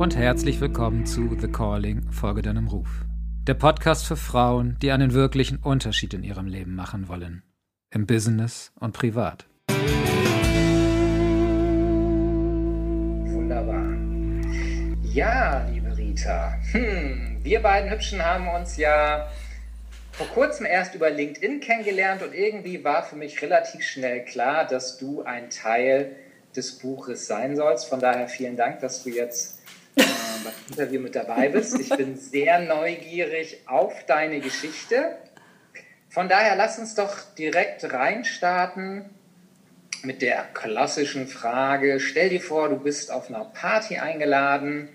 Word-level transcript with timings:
und 0.00 0.16
herzlich 0.16 0.60
willkommen 0.62 1.04
zu 1.04 1.36
The 1.38 1.48
Calling, 1.48 2.10
Folge 2.10 2.40
deinem 2.40 2.68
Ruf. 2.68 2.88
Der 3.46 3.52
Podcast 3.52 4.06
für 4.06 4.16
Frauen, 4.16 4.78
die 4.80 4.92
einen 4.92 5.12
wirklichen 5.12 5.58
Unterschied 5.58 6.14
in 6.14 6.22
ihrem 6.22 6.46
Leben 6.46 6.74
machen 6.74 7.06
wollen. 7.06 7.42
Im 7.90 8.06
Business 8.06 8.72
und 8.80 8.94
privat. 8.94 9.44
Wunderbar. 13.26 13.84
Ja, 15.02 15.68
liebe 15.70 15.94
Rita, 15.94 16.54
hm, 16.72 17.36
wir 17.42 17.60
beiden 17.60 17.90
Hübschen 17.90 18.24
haben 18.24 18.48
uns 18.48 18.78
ja 18.78 19.28
vor 20.12 20.28
kurzem 20.28 20.64
erst 20.64 20.94
über 20.94 21.10
LinkedIn 21.10 21.60
kennengelernt 21.60 22.22
und 22.22 22.32
irgendwie 22.32 22.82
war 22.82 23.02
für 23.02 23.16
mich 23.16 23.42
relativ 23.42 23.82
schnell 23.82 24.24
klar, 24.24 24.66
dass 24.66 24.96
du 24.96 25.24
ein 25.24 25.50
Teil 25.50 26.16
des 26.56 26.78
Buches 26.78 27.26
sein 27.26 27.54
sollst. 27.54 27.84
Von 27.86 28.00
daher 28.00 28.28
vielen 28.28 28.56
Dank, 28.56 28.80
dass 28.80 29.02
du 29.04 29.10
jetzt 29.10 29.59
äh, 29.96 30.02
beim 30.44 30.52
Interview 30.68 31.00
mit 31.00 31.14
dabei 31.14 31.48
bist. 31.48 31.78
Ich 31.78 31.88
bin 31.90 32.16
sehr 32.16 32.60
neugierig 32.60 33.58
auf 33.66 34.04
deine 34.06 34.40
Geschichte. 34.40 35.16
Von 36.08 36.28
daher 36.28 36.56
lass 36.56 36.78
uns 36.78 36.94
doch 36.94 37.16
direkt 37.38 37.84
reinstarten 37.92 39.04
mit 40.02 40.22
der 40.22 40.44
klassischen 40.54 41.26
Frage. 41.26 42.00
Stell 42.00 42.30
dir 42.30 42.40
vor, 42.40 42.68
du 42.68 42.76
bist 42.76 43.12
auf 43.12 43.28
einer 43.28 43.44
Party 43.44 43.98
eingeladen 43.98 44.88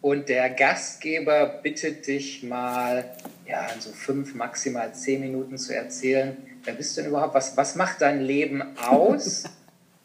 und 0.00 0.28
der 0.28 0.50
Gastgeber 0.50 1.46
bittet 1.46 2.06
dich 2.06 2.42
mal, 2.42 3.16
ja, 3.46 3.66
in 3.74 3.80
so 3.80 3.90
fünf, 3.90 4.34
maximal 4.34 4.92
zehn 4.94 5.20
Minuten 5.20 5.58
zu 5.58 5.74
erzählen, 5.74 6.36
wer 6.64 6.74
bist 6.74 6.96
du 6.96 7.00
denn 7.00 7.10
überhaupt? 7.10 7.34
Was, 7.34 7.56
was 7.56 7.76
macht 7.76 8.00
dein 8.00 8.20
Leben 8.20 8.62
aus? 8.78 9.44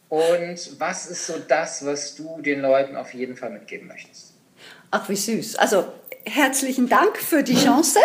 Und 0.09 0.79
was 0.79 1.07
ist 1.07 1.27
so 1.27 1.33
das, 1.47 1.85
was 1.85 2.15
du 2.15 2.41
den 2.41 2.61
Leuten 2.61 2.95
auf 2.95 3.13
jeden 3.13 3.35
Fall 3.35 3.49
mitgeben 3.49 3.87
möchtest? 3.87 4.33
Ach, 4.89 5.09
wie 5.09 5.15
süß. 5.15 5.57
Also 5.57 5.85
herzlichen 6.23 6.89
Dank 6.89 7.17
für 7.17 7.43
die 7.43 7.55
Chance. 7.55 7.99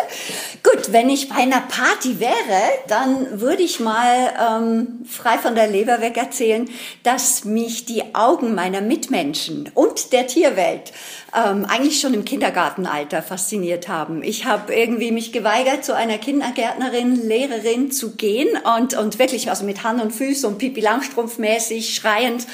Gut, 0.62 0.92
wenn 0.92 1.10
ich 1.10 1.28
bei 1.28 1.36
einer 1.36 1.60
Party 1.60 2.20
wäre, 2.20 2.62
dann 2.88 3.40
würde 3.40 3.62
ich 3.62 3.80
mal 3.80 4.32
ähm, 4.40 5.04
frei 5.08 5.38
von 5.38 5.54
der 5.54 5.66
Leber 5.68 6.00
weg 6.00 6.16
erzählen, 6.16 6.68
dass 7.02 7.44
mich 7.44 7.84
die 7.84 8.14
Augen 8.14 8.54
meiner 8.54 8.80
Mitmenschen 8.80 9.70
und 9.74 10.12
der 10.12 10.26
Tierwelt 10.26 10.92
ähm, 11.34 11.64
eigentlich 11.64 12.00
schon 12.00 12.14
im 12.14 12.24
Kindergartenalter 12.24 13.22
fasziniert 13.22 13.88
haben. 13.88 14.22
Ich 14.22 14.44
habe 14.44 14.74
irgendwie 14.74 15.12
mich 15.12 15.32
geweigert, 15.32 15.84
zu 15.84 15.96
einer 15.96 16.18
Kindergärtnerin, 16.18 17.26
Lehrerin 17.26 17.90
zu 17.90 18.16
gehen 18.16 18.48
und, 18.76 18.94
und 18.94 19.18
wirklich 19.18 19.48
also 19.48 19.64
mit 19.64 19.82
Hand 19.82 20.02
und 20.02 20.12
Füßen 20.12 20.48
und 20.48 20.58
Pipi 20.58 20.80
Langstrumpf 20.80 21.38
mäßig 21.38 21.94
schreiend 21.94 22.46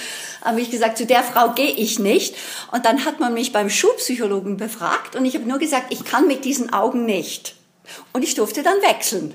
habe 0.42 0.60
ich 0.60 0.70
gesagt, 0.70 0.98
zu 0.98 1.06
der 1.06 1.22
Frau 1.22 1.50
gehe 1.50 1.70
ich 1.70 1.98
nicht. 1.98 2.36
Und 2.72 2.86
dann 2.86 3.04
hat 3.04 3.20
man 3.20 3.34
mich 3.34 3.52
beim 3.52 3.68
Schulpsychologen 3.70 4.56
befragt 4.56 5.16
und 5.16 5.24
ich 5.24 5.34
habe 5.34 5.48
nur 5.48 5.58
gesagt, 5.58 5.92
ich 5.92 6.04
kann 6.04 6.26
mit 6.26 6.44
diesen 6.44 6.72
Augen 6.72 7.04
nicht. 7.04 7.56
Und 8.12 8.22
ich 8.22 8.34
durfte 8.34 8.62
dann 8.62 8.80
wechseln. 8.82 9.34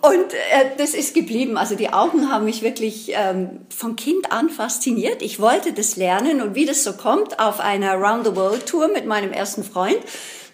Und 0.00 0.32
äh, 0.32 0.70
das 0.78 0.94
ist 0.94 1.14
geblieben. 1.14 1.58
Also 1.58 1.74
die 1.74 1.92
Augen 1.92 2.30
haben 2.30 2.46
mich 2.46 2.62
wirklich 2.62 3.12
ähm, 3.14 3.60
von 3.68 3.96
Kind 3.96 4.32
an 4.32 4.48
fasziniert. 4.48 5.22
Ich 5.22 5.40
wollte 5.40 5.72
das 5.72 5.96
lernen 5.96 6.40
und 6.40 6.54
wie 6.54 6.64
das 6.64 6.84
so 6.84 6.94
kommt, 6.94 7.38
auf 7.38 7.60
einer 7.60 7.94
Round 7.94 8.26
the 8.26 8.36
World 8.36 8.66
Tour 8.66 8.88
mit 8.88 9.06
meinem 9.06 9.32
ersten 9.32 9.62
Freund 9.62 9.98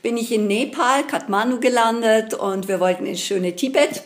bin 0.03 0.17
ich 0.17 0.33
in 0.33 0.47
Nepal, 0.47 1.05
Kathmandu 1.05 1.61
gelandet 1.61 2.35
und 2.35 2.69
wir 2.69 2.81
wollten 2.81 3.07
ins 3.07 3.21
schöne 3.21 3.57
Tibet. 3.57 4.03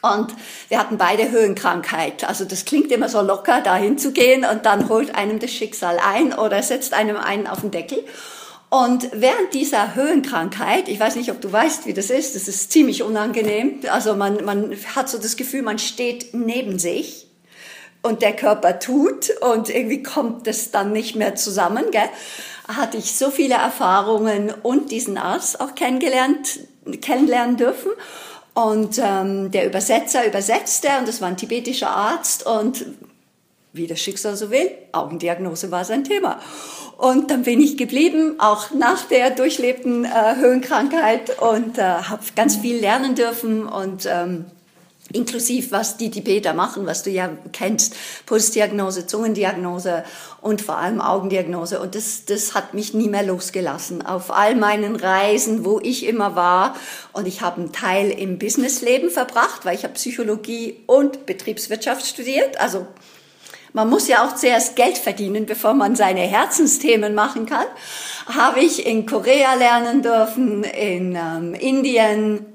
Und 0.00 0.34
wir 0.68 0.78
hatten 0.78 0.98
beide 0.98 1.30
Höhenkrankheit. 1.30 2.24
Also 2.24 2.44
das 2.44 2.64
klingt 2.64 2.90
immer 2.90 3.08
so 3.08 3.20
locker, 3.20 3.60
da 3.60 3.76
hinzugehen 3.76 4.44
und 4.44 4.66
dann 4.66 4.88
holt 4.88 5.14
einem 5.14 5.38
das 5.38 5.52
Schicksal 5.52 5.98
ein 6.04 6.32
oder 6.32 6.62
setzt 6.62 6.92
einem 6.92 7.16
einen 7.16 7.46
auf 7.46 7.60
den 7.60 7.70
Deckel. 7.70 8.02
Und 8.72 9.10
während 9.12 9.52
dieser 9.52 9.94
Höhenkrankheit, 9.94 10.88
ich 10.88 10.98
weiß 10.98 11.16
nicht, 11.16 11.30
ob 11.30 11.42
du 11.42 11.52
weißt, 11.52 11.84
wie 11.84 11.92
das 11.92 12.08
ist, 12.08 12.34
das 12.34 12.48
ist 12.48 12.72
ziemlich 12.72 13.02
unangenehm. 13.02 13.80
Also 13.90 14.14
man, 14.16 14.42
man 14.46 14.74
hat 14.96 15.10
so 15.10 15.18
das 15.18 15.36
Gefühl, 15.36 15.60
man 15.60 15.78
steht 15.78 16.32
neben 16.32 16.78
sich 16.78 17.26
und 18.00 18.22
der 18.22 18.34
Körper 18.34 18.78
tut 18.78 19.28
und 19.42 19.68
irgendwie 19.68 20.02
kommt 20.02 20.46
das 20.46 20.70
dann 20.70 20.90
nicht 20.90 21.16
mehr 21.16 21.34
zusammen. 21.34 21.84
Gell? 21.90 22.08
Hatte 22.66 22.96
ich 22.96 23.14
so 23.14 23.30
viele 23.30 23.56
Erfahrungen 23.56 24.50
und 24.62 24.90
diesen 24.90 25.18
Arzt 25.18 25.60
auch 25.60 25.74
kennengelernt, 25.74 26.60
kennenlernen 27.02 27.58
dürfen. 27.58 27.90
Und 28.54 28.98
ähm, 29.04 29.50
der 29.50 29.66
Übersetzer 29.66 30.26
übersetzte 30.26 30.88
und 30.98 31.06
das 31.06 31.20
war 31.20 31.28
ein 31.28 31.36
tibetischer 31.36 31.90
Arzt 31.90 32.46
und 32.46 32.86
wie 33.72 33.86
das 33.86 34.00
Schicksal 34.00 34.36
so 34.36 34.50
will, 34.50 34.70
Augendiagnose 34.92 35.70
war 35.70 35.84
sein 35.84 36.04
Thema. 36.04 36.40
Und 36.98 37.30
dann 37.30 37.42
bin 37.42 37.60
ich 37.60 37.76
geblieben, 37.76 38.36
auch 38.38 38.70
nach 38.70 39.04
der 39.06 39.30
durchlebten 39.30 40.04
äh, 40.04 40.36
Höhenkrankheit 40.36 41.40
und 41.40 41.78
äh, 41.78 41.82
habe 41.82 42.22
ganz 42.36 42.56
viel 42.56 42.78
lernen 42.78 43.14
dürfen 43.14 43.66
und 43.66 44.06
ähm, 44.06 44.44
inklusiv 45.12 45.72
was 45.72 45.96
die 45.96 46.10
Tibeter 46.10 46.54
machen, 46.54 46.86
was 46.86 47.02
du 47.02 47.10
ja 47.10 47.30
kennst, 47.52 47.94
Pulsdiagnose, 48.26 49.06
Zungendiagnose 49.06 50.04
und 50.40 50.62
vor 50.62 50.78
allem 50.78 51.00
Augendiagnose. 51.00 51.80
Und 51.80 51.94
das, 51.94 52.24
das 52.24 52.54
hat 52.54 52.74
mich 52.74 52.94
nie 52.94 53.08
mehr 53.08 53.22
losgelassen. 53.22 54.04
Auf 54.04 54.30
all 54.30 54.54
meinen 54.54 54.96
Reisen, 54.96 55.64
wo 55.64 55.80
ich 55.80 56.06
immer 56.06 56.36
war. 56.36 56.76
Und 57.12 57.26
ich 57.26 57.40
habe 57.40 57.60
einen 57.60 57.72
Teil 57.72 58.10
im 58.10 58.38
Businessleben 58.38 59.10
verbracht, 59.10 59.64
weil 59.64 59.74
ich 59.74 59.84
habe 59.84 59.94
Psychologie 59.94 60.80
und 60.86 61.26
Betriebswirtschaft 61.26 62.06
studiert. 62.06 62.60
Also 62.60 62.86
man 63.72 63.88
muss 63.88 64.08
ja 64.08 64.26
auch 64.26 64.34
zuerst 64.34 64.76
Geld 64.76 64.98
verdienen, 64.98 65.46
bevor 65.46 65.74
man 65.74 65.96
seine 65.96 66.20
Herzensthemen 66.20 67.14
machen 67.14 67.46
kann. 67.46 67.66
Habe 68.26 68.60
ich 68.60 68.86
in 68.86 69.06
Korea 69.06 69.54
lernen 69.54 70.02
dürfen, 70.02 70.64
in 70.64 71.16
ähm, 71.16 71.54
Indien, 71.54 72.51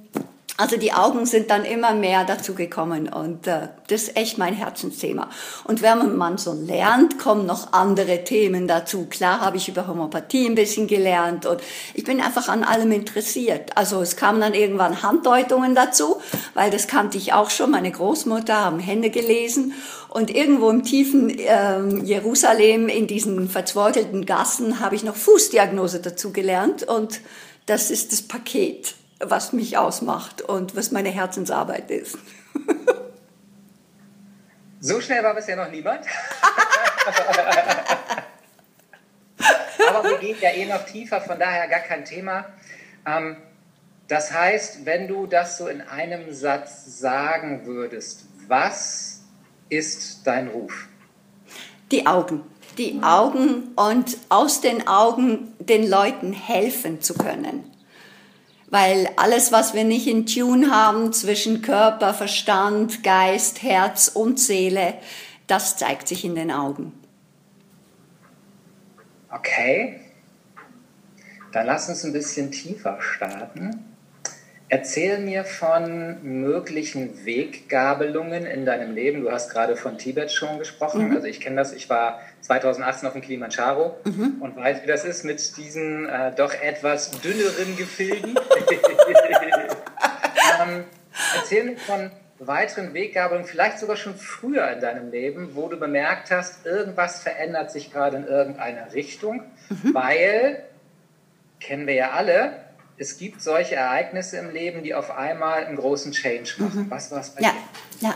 also 0.59 0.75
die 0.75 0.91
Augen 0.91 1.27
sind 1.27 1.51
dann 1.51 1.65
immer 1.65 1.93
mehr 1.93 2.25
dazu 2.25 2.55
gekommen 2.55 3.09
und 3.09 3.45
äh, 3.45 3.69
das 3.87 4.03
ist 4.03 4.17
echt 4.17 4.39
mein 4.39 4.55
Herzensthema. 4.55 5.29
Und 5.65 5.83
wenn 5.83 6.17
man 6.17 6.39
so 6.39 6.53
lernt, 6.53 7.19
kommen 7.19 7.45
noch 7.45 7.73
andere 7.73 8.23
Themen 8.23 8.67
dazu. 8.67 9.05
Klar 9.07 9.41
habe 9.41 9.57
ich 9.57 9.69
über 9.69 9.87
Homöopathie 9.87 10.47
ein 10.47 10.55
bisschen 10.55 10.87
gelernt 10.87 11.45
und 11.45 11.61
ich 11.93 12.03
bin 12.03 12.19
einfach 12.21 12.49
an 12.49 12.63
allem 12.63 12.91
interessiert. 12.91 13.77
Also 13.77 14.01
es 14.01 14.15
kamen 14.15 14.41
dann 14.41 14.55
irgendwann 14.55 15.03
Handdeutungen 15.03 15.75
dazu, 15.75 16.19
weil 16.55 16.71
das 16.71 16.87
kannte 16.87 17.19
ich 17.19 17.33
auch 17.33 17.51
schon. 17.51 17.69
Meine 17.69 17.91
Großmutter 17.91 18.65
haben 18.65 18.79
Hände 18.79 19.11
gelesen 19.11 19.75
und 20.09 20.31
irgendwo 20.31 20.71
im 20.71 20.81
tiefen 20.81 21.31
ähm, 21.37 22.03
Jerusalem 22.03 22.89
in 22.89 23.05
diesen 23.05 23.47
verzweifelten 23.47 24.25
Gassen 24.25 24.79
habe 24.79 24.95
ich 24.95 25.03
noch 25.03 25.15
Fußdiagnose 25.15 25.99
dazu 25.99 26.33
gelernt 26.33 26.81
und 26.81 27.21
das 27.67 27.91
ist 27.91 28.11
das 28.11 28.23
Paket 28.23 28.95
was 29.19 29.53
mich 29.53 29.77
ausmacht 29.77 30.41
und 30.41 30.75
was 30.75 30.91
meine 30.91 31.09
Herzensarbeit 31.09 31.89
ist. 31.91 32.17
So 34.79 35.01
schnell 35.01 35.23
war 35.23 35.33
bisher 35.33 35.55
noch 35.55 35.71
niemand. 35.71 36.05
Aber 39.89 40.09
wir 40.09 40.17
gehen 40.19 40.37
ja 40.39 40.51
eh 40.51 40.65
noch 40.65 40.85
tiefer, 40.85 41.19
von 41.19 41.39
daher 41.39 41.67
gar 41.67 41.79
kein 41.79 42.05
Thema. 42.05 42.45
Ähm, 43.05 43.37
das 44.07 44.31
heißt, 44.31 44.85
wenn 44.85 45.07
du 45.07 45.25
das 45.25 45.57
so 45.57 45.67
in 45.67 45.81
einem 45.81 46.33
Satz 46.33 46.99
sagen 46.99 47.65
würdest, 47.65 48.25
was 48.47 49.21
ist 49.69 50.25
dein 50.25 50.47
Ruf? 50.47 50.87
Die 51.91 52.05
Augen. 52.05 52.43
Die 52.77 53.01
Augen 53.01 53.73
und 53.75 54.17
aus 54.29 54.61
den 54.61 54.87
Augen 54.87 55.53
den 55.59 55.89
Leuten 55.89 56.31
helfen 56.33 57.01
zu 57.01 57.15
können. 57.15 57.76
Weil 58.69 59.09
alles, 59.15 59.51
was 59.51 59.73
wir 59.73 59.85
nicht 59.85 60.07
in 60.07 60.25
Tune 60.25 60.71
haben 60.71 61.13
zwischen 61.13 61.61
Körper, 61.61 62.13
Verstand, 62.13 63.03
Geist, 63.03 63.63
Herz 63.63 64.09
und 64.09 64.39
Seele, 64.39 64.95
das 65.47 65.77
zeigt 65.77 66.07
sich 66.09 66.25
in 66.25 66.35
den 66.35 66.51
Augen. 66.51 66.91
Okay, 69.29 70.01
dann 71.51 71.65
lass 71.65 71.87
uns 71.89 72.03
ein 72.03 72.13
bisschen 72.13 72.51
tiefer 72.51 73.01
starten. 73.01 73.96
Erzähl 74.69 75.19
mir 75.19 75.45
von 75.45 76.17
möglichen 76.23 77.25
Weggabelungen 77.25 78.45
in 78.45 78.65
deinem 78.65 78.93
Leben. 78.93 79.21
Du 79.21 79.31
hast 79.31 79.49
gerade 79.49 79.77
von 79.77 79.97
Tibet 79.97 80.29
schon 80.29 80.59
gesprochen. 80.59 81.07
Mhm. 81.07 81.15
Also 81.15 81.27
ich 81.27 81.39
kenne 81.39 81.55
das. 81.55 81.71
Ich 81.71 81.89
war 81.89 82.19
2018 82.41 83.07
auf 83.07 83.13
dem 83.13 83.21
Kilimanjaro 83.21 83.95
mhm. 84.03 84.41
und 84.41 84.57
weiß, 84.57 84.83
wie 84.83 84.87
das 84.87 85.05
ist 85.05 85.23
mit 85.23 85.55
diesen 85.55 86.09
äh, 86.09 86.33
doch 86.35 86.53
etwas 86.53 87.11
dünneren 87.21 87.77
Gefilden. 87.77 88.37
ähm, 90.61 90.83
erzähl 91.37 91.63
mir 91.63 91.77
von 91.77 92.11
weiteren 92.39 92.93
Weggabelungen, 92.93 93.47
vielleicht 93.47 93.79
sogar 93.79 93.95
schon 93.95 94.15
früher 94.15 94.69
in 94.71 94.81
deinem 94.81 95.11
Leben, 95.11 95.55
wo 95.55 95.69
du 95.69 95.77
bemerkt 95.77 96.29
hast, 96.29 96.65
irgendwas 96.65 97.23
verändert 97.23 97.71
sich 97.71 97.93
gerade 97.93 98.17
in 98.17 98.27
irgendeiner 98.27 98.93
Richtung, 98.93 99.43
mhm. 99.69 99.93
weil, 99.93 100.63
kennen 101.61 101.87
wir 101.87 101.95
ja 101.95 102.11
alle, 102.11 102.66
es 102.97 103.17
gibt 103.17 103.41
solche 103.41 103.75
Ereignisse 103.75 104.37
im 104.37 104.51
Leben, 104.51 104.83
die 104.83 104.95
auf 104.95 105.11
einmal 105.11 105.65
einen 105.65 105.77
großen 105.77 106.11
Change 106.11 106.55
machen. 106.57 106.85
Mhm. 106.85 106.91
Was 106.91 107.11
war 107.11 107.21
es 107.21 107.29
bei 107.29 107.41
ja, 107.41 107.51
dir? 107.51 108.07
Ja, 108.07 108.15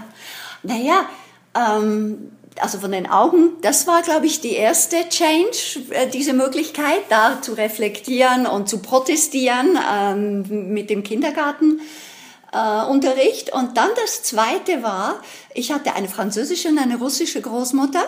naja, 0.63 1.05
Ähm, 1.53 2.31
also 2.59 2.79
von 2.79 2.91
den 2.91 3.09
Augen, 3.09 3.61
das 3.61 3.87
war, 3.87 4.01
glaube 4.01 4.25
ich, 4.25 4.41
die 4.41 4.53
erste 4.53 5.07
Change, 5.09 5.83
äh, 5.91 6.07
diese 6.07 6.33
Möglichkeit, 6.33 6.99
da 7.09 7.41
zu 7.41 7.53
reflektieren 7.53 8.45
und 8.45 8.67
zu 8.69 8.79
protestieren 8.79 9.79
ähm, 9.91 10.73
mit 10.73 10.89
dem 10.89 11.03
Kindergartenunterricht. 11.03 13.49
Äh, 13.49 13.53
und 13.53 13.77
dann 13.77 13.89
das 14.01 14.23
zweite 14.23 14.83
war, 14.83 15.21
ich 15.53 15.71
hatte 15.71 15.95
eine 15.95 16.09
französische 16.09 16.69
und 16.69 16.79
eine 16.79 16.97
russische 16.97 17.41
Großmutter 17.41 18.03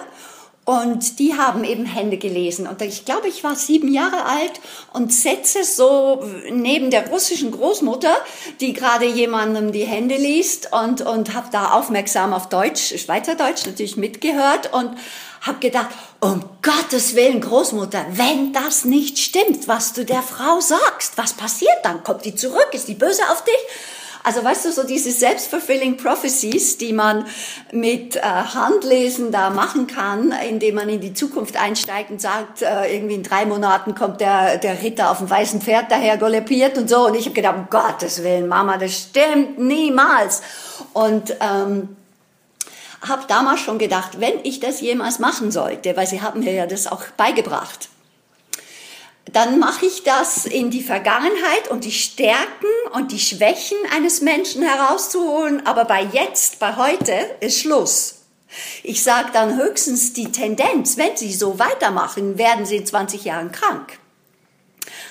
und 0.66 1.20
die 1.20 1.38
haben 1.38 1.66
eben 1.66 1.86
Hände 1.86 2.18
gelesen. 2.18 2.68
Und 2.68 2.82
ich 2.82 3.04
glaube, 3.04 3.28
ich 3.28 3.44
war 3.44 3.56
sieben 3.56 3.92
Jahre 3.92 4.24
alt 4.24 4.62
und 4.94 5.12
setze 5.12 5.66
so 5.66 6.24
neben 6.52 6.90
der 6.90 7.10
russischen 7.10 7.52
Großmutter, 7.52 8.16
die 8.62 8.72
gerade 8.72 9.06
jemandem 9.06 9.74
die 9.74 9.84
Hände 9.84 10.16
liest 10.16 10.70
und, 10.72 11.02
und 11.02 11.34
habe 11.34 11.48
da 11.52 11.72
aufmerksam 11.72 12.34
auf 12.34 12.48
Deutsch, 12.48 12.98
Schweizerdeutsch 12.98 13.66
natürlich 13.66 13.98
mitgehört 13.98 14.72
und 14.72 14.92
habe 15.42 15.60
gedacht, 15.60 15.90
um 16.22 16.46
Gottes 16.62 17.16
Willen, 17.16 17.42
Großmutter, 17.42 18.06
wenn 18.12 18.54
das 18.54 18.86
nicht 18.86 19.20
stimmt, 19.20 19.68
was 19.68 19.92
du 19.92 20.06
der 20.06 20.22
Frau 20.22 20.62
sagst, 20.62 21.18
was 21.18 21.34
passiert 21.34 21.78
dann? 21.84 22.04
Kommt 22.06 22.24
die 22.24 22.36
zurück? 22.36 22.70
Ist 22.72 22.88
die 22.88 22.94
böse 22.94 23.24
auf 23.30 23.44
dich? 23.44 23.54
Also 24.24 24.44
weißt 24.44 24.66
du, 24.66 24.72
so 24.72 24.84
diese 24.84 25.12
self-fulfilling 25.12 25.98
prophecies, 25.98 26.78
die 26.78 26.94
man 26.94 27.26
mit 27.74 28.16
äh, 28.16 28.22
Handlesen 28.22 29.34
da 29.34 29.50
machen 29.50 29.88
kann, 29.88 30.34
indem 30.50 30.76
man 30.76 30.88
in 30.88 31.02
die 31.02 31.14
Zukunft 31.14 31.58
einsteigt 31.58 32.10
und 32.10 32.22
sagt, 32.22 32.62
äh, 32.62 32.96
irgendwie 32.96 33.16
in 33.16 33.24
drei 33.24 33.46
Monaten 33.46 33.96
kommt 33.96 34.22
der, 34.22 34.58
der 34.58 34.82
Ritter 34.82 35.12
auf 35.12 35.18
dem 35.18 35.30
weißen 35.30 35.62
Pferd 35.62 35.92
daher 35.92 36.18
galoppiert 36.18 36.78
und 36.78 36.90
so. 36.90 37.08
Und 37.08 37.16
ich 37.16 37.26
habe 37.26 37.36
gedacht, 37.36 37.56
um 37.58 37.68
Gottes 37.70 38.24
Willen, 38.24 38.48
Mama, 38.48 38.78
das 38.78 38.94
stimmt 38.94 39.60
niemals. 39.60 40.42
Und 40.94 41.36
ähm, 41.42 41.90
habe 43.08 43.24
damals 43.28 43.60
schon 43.60 43.78
gedacht, 43.78 44.20
wenn 44.22 44.40
ich 44.44 44.60
das 44.60 44.80
jemals 44.80 45.20
machen 45.20 45.52
sollte, 45.52 45.98
weil 45.98 46.08
sie 46.08 46.22
haben 46.22 46.40
mir 46.40 46.54
ja 46.54 46.66
das 46.66 46.88
auch 46.88 47.04
beigebracht, 47.18 47.90
dann 49.32 49.58
mache 49.58 49.86
ich 49.86 50.04
das 50.04 50.46
in 50.46 50.70
die 50.70 50.84
Vergangenheit 50.84 51.70
und 51.70 51.86
die 51.86 51.92
Stärken 51.92 52.68
und 52.94 53.12
die 53.12 53.20
Schwächen 53.20 53.78
eines 53.96 54.22
Menschen 54.22 54.64
herauszuholen. 54.64 55.66
Aber 55.66 55.86
bei 55.86 56.04
jetzt, 56.04 56.60
bei 56.60 56.76
heute 56.76 57.14
ist 57.40 57.60
Schluss. 57.60 58.16
Ich 58.84 59.02
sage 59.02 59.30
dann 59.34 59.58
höchstens 59.58 60.14
die 60.14 60.32
Tendenz, 60.32 60.98
wenn 60.98 61.16
Sie 61.18 61.34
so 61.34 61.58
weitermachen, 61.58 62.38
werden 62.38 62.66
Sie 62.66 62.78
in 62.78 62.86
20 62.86 63.24
Jahren 63.24 63.52
krank. 63.52 63.98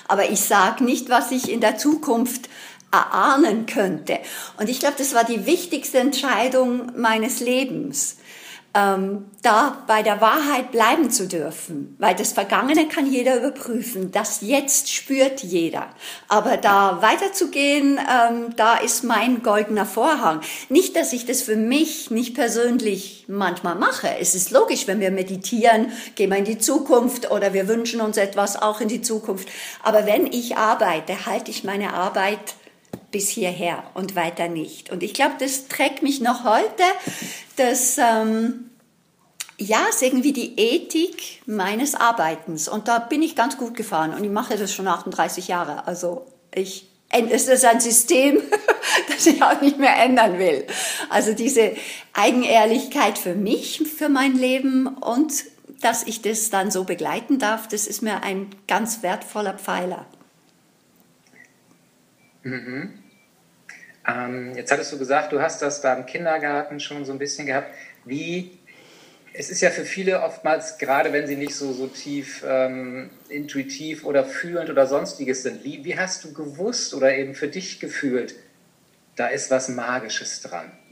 Aber 0.07 0.29
ich 0.29 0.41
sage 0.41 0.83
nicht, 0.83 1.09
was 1.09 1.31
ich 1.31 1.49
in 1.49 1.59
der 1.59 1.77
Zukunft 1.77 2.49
erahnen 2.91 3.65
könnte. 3.65 4.19
Und 4.57 4.69
ich 4.69 4.79
glaube, 4.79 4.95
das 4.97 5.15
war 5.15 5.23
die 5.23 5.45
wichtigste 5.45 5.97
Entscheidung 5.97 6.91
meines 6.95 7.39
Lebens 7.39 8.17
ähm, 8.75 9.25
da 9.43 9.83
bei 9.85 10.01
der 10.01 10.19
Wahrheit 10.19 10.71
bleiben 10.71 11.11
zu 11.11 11.27
dürfen, 11.27 11.95
weil 11.99 12.15
das 12.15 12.31
Vergangene 12.31 12.87
kann 12.87 13.05
jeder 13.05 13.37
überprüfen, 13.37 14.11
das 14.11 14.41
Jetzt 14.41 14.91
spürt 14.91 15.41
jeder. 15.41 15.87
Aber 16.27 16.57
da 16.57 17.01
weiterzugehen, 17.01 17.99
ähm, 17.99 18.55
da 18.55 18.77
ist 18.77 19.03
mein 19.03 19.43
goldener 19.43 19.85
Vorhang. 19.85 20.41
Nicht, 20.69 20.95
dass 20.95 21.13
ich 21.13 21.25
das 21.25 21.43
für 21.43 21.55
mich 21.55 22.09
nicht 22.09 22.33
persönlich 22.33 23.25
manchmal 23.27 23.75
mache. 23.75 24.09
Es 24.19 24.33
ist 24.33 24.49
logisch, 24.49 24.87
wenn 24.87 24.99
wir 24.99 25.11
meditieren, 25.11 25.91
gehen 26.15 26.31
wir 26.31 26.37
in 26.37 26.45
die 26.45 26.57
Zukunft 26.57 27.29
oder 27.29 27.53
wir 27.53 27.67
wünschen 27.67 28.01
uns 28.01 28.17
etwas 28.17 28.59
auch 28.59 28.81
in 28.81 28.87
die 28.87 29.01
Zukunft. 29.01 29.49
Aber 29.83 30.07
wenn 30.07 30.25
ich 30.25 30.57
arbeite, 30.57 31.27
halte 31.27 31.51
ich 31.51 31.63
meine 31.63 31.93
Arbeit 31.93 32.55
bis 33.13 33.29
hierher 33.29 33.83
und 33.93 34.17
weiter 34.17 34.49
nicht. 34.49 34.89
Und 34.89 35.03
ich 35.03 35.13
glaube, 35.13 35.35
das 35.39 35.69
trägt 35.69 36.03
mich 36.03 36.19
noch 36.19 36.43
heute, 36.43 36.83
dass 37.55 37.97
ähm, 37.97 38.71
ja, 39.57 39.85
ist 39.89 40.01
irgendwie 40.01 40.33
die 40.33 40.59
Ethik 40.59 41.41
meines 41.45 41.95
Arbeitens. 41.95 42.67
Und 42.67 42.89
da 42.89 42.99
bin 42.99 43.21
ich 43.21 43.37
ganz 43.37 43.57
gut 43.57 43.77
gefahren 43.77 44.13
und 44.13 44.23
ich 44.25 44.31
mache 44.31 44.57
das 44.57 44.73
schon 44.73 44.87
38 44.87 45.47
Jahre. 45.47 45.87
Also 45.87 46.25
ich 46.53 46.89
es 47.09 47.47
ist 47.47 47.63
ein 47.63 47.79
System, 47.79 48.41
das 49.07 49.27
ich 49.27 49.43
auch 49.43 49.61
nicht 49.61 49.77
mehr 49.77 49.95
ändern 49.95 50.39
will. 50.39 50.65
Also 51.09 51.33
diese 51.33 51.75
Eigenehrlichkeit 52.13 53.19
für 53.19 53.35
mich, 53.35 53.83
für 53.95 54.09
mein 54.09 54.33
Leben 54.33 54.87
und 54.87 55.31
dass 55.81 56.07
ich 56.07 56.23
das 56.23 56.49
dann 56.49 56.71
so 56.71 56.85
begleiten 56.85 57.37
darf, 57.37 57.67
das 57.67 57.85
ist 57.85 58.01
mir 58.01 58.23
ein 58.23 58.47
ganz 58.67 59.03
wertvoller 59.03 59.53
Pfeiler. 59.53 60.07
Mhm. 62.41 63.02
Ähm, 64.07 64.53
jetzt 64.55 64.71
hattest 64.71 64.91
du 64.91 64.97
gesagt, 64.97 65.31
du 65.31 65.41
hast 65.41 65.61
das 65.61 65.81
da 65.81 65.93
im 65.93 66.05
Kindergarten 66.05 66.79
schon 66.79 67.05
so 67.05 67.11
ein 67.11 67.19
bisschen 67.19 67.45
gehabt. 67.45 67.73
Wie, 68.05 68.59
es 69.33 69.49
ist 69.49 69.61
ja 69.61 69.69
für 69.69 69.85
viele 69.85 70.21
oftmals, 70.21 70.77
gerade 70.77 71.13
wenn 71.13 71.25
sie 71.25 71.35
nicht 71.35 71.55
so, 71.55 71.71
so 71.73 71.87
tief 71.87 72.43
ähm, 72.47 73.09
intuitiv 73.29 74.03
oder 74.05 74.25
fühlend 74.25 74.69
oder 74.69 74.87
sonstiges 74.87 75.43
sind, 75.43 75.63
wie, 75.63 75.85
wie 75.85 75.97
hast 75.97 76.23
du 76.23 76.33
gewusst 76.33 76.93
oder 76.93 77.15
eben 77.15 77.33
für 77.33 77.47
dich 77.47 77.79
gefühlt, 77.79 78.35
da 79.15 79.27
ist 79.27 79.49
was 79.51 79.69
Magisches 79.69 80.41
dran? 80.41 80.71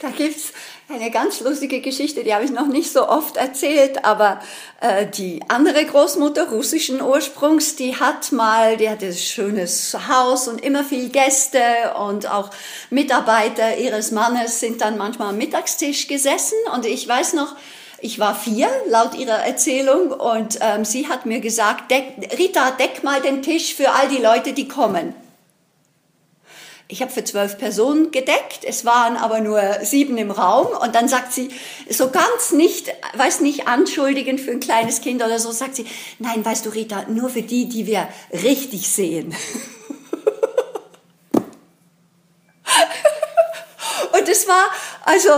da 0.00 0.10
gibt 0.10 0.36
es 0.36 0.52
eine 0.90 1.10
ganz 1.10 1.40
lustige 1.40 1.82
Geschichte, 1.82 2.24
die 2.24 2.34
habe 2.34 2.44
ich 2.44 2.50
noch 2.50 2.66
nicht 2.66 2.90
so 2.90 3.06
oft 3.08 3.36
erzählt, 3.36 4.06
aber 4.06 4.40
äh, 4.80 5.06
die 5.06 5.40
andere 5.48 5.84
Großmutter 5.84 6.48
russischen 6.48 7.02
Ursprungs, 7.02 7.76
die 7.76 7.96
hat 7.96 8.32
mal, 8.32 8.78
die 8.78 8.88
hatte 8.88 9.06
ein 9.06 9.12
schönes 9.12 9.94
Haus 10.08 10.48
und 10.48 10.64
immer 10.64 10.84
viel 10.84 11.10
Gäste 11.10 11.60
und 12.06 12.30
auch 12.30 12.50
Mitarbeiter 12.88 13.76
ihres 13.76 14.12
Mannes 14.12 14.60
sind 14.60 14.80
dann 14.80 14.96
manchmal 14.96 15.28
am 15.28 15.36
Mittagstisch 15.36 16.08
gesessen 16.08 16.56
und 16.74 16.86
ich 16.86 17.06
weiß 17.06 17.34
noch, 17.34 17.54
ich 18.00 18.18
war 18.18 18.34
vier, 18.34 18.68
laut 18.88 19.14
ihrer 19.14 19.44
Erzählung, 19.44 20.12
und 20.12 20.60
ähm, 20.60 20.84
sie 20.84 21.08
hat 21.08 21.26
mir 21.26 21.40
gesagt, 21.40 21.90
deck, 21.90 22.30
Rita, 22.38 22.70
deck 22.70 23.02
mal 23.02 23.20
den 23.20 23.42
Tisch 23.42 23.74
für 23.74 23.90
all 23.90 24.08
die 24.08 24.22
Leute, 24.22 24.52
die 24.52 24.68
kommen. 24.68 25.14
Ich 26.90 27.02
habe 27.02 27.12
für 27.12 27.22
zwölf 27.22 27.58
Personen 27.58 28.12
gedeckt, 28.12 28.60
es 28.62 28.86
waren 28.86 29.18
aber 29.18 29.40
nur 29.40 29.60
sieben 29.82 30.16
im 30.16 30.30
Raum 30.30 30.68
und 30.68 30.94
dann 30.94 31.06
sagt 31.06 31.34
sie, 31.34 31.50
so 31.90 32.08
ganz 32.08 32.52
nicht, 32.52 32.90
weiß 33.14 33.40
nicht, 33.40 33.68
anschuldigend 33.68 34.40
für 34.40 34.52
ein 34.52 34.60
kleines 34.60 35.02
Kind 35.02 35.22
oder 35.22 35.38
so, 35.38 35.52
sagt 35.52 35.76
sie, 35.76 35.84
nein, 36.18 36.42
weißt 36.42 36.64
du, 36.64 36.70
Rita, 36.70 37.04
nur 37.08 37.28
für 37.28 37.42
die, 37.42 37.68
die 37.68 37.86
wir 37.86 38.08
richtig 38.32 38.88
sehen. 38.88 39.34
Und 44.18 44.26
das 44.26 44.48
war, 44.48 44.64
also, 45.04 45.30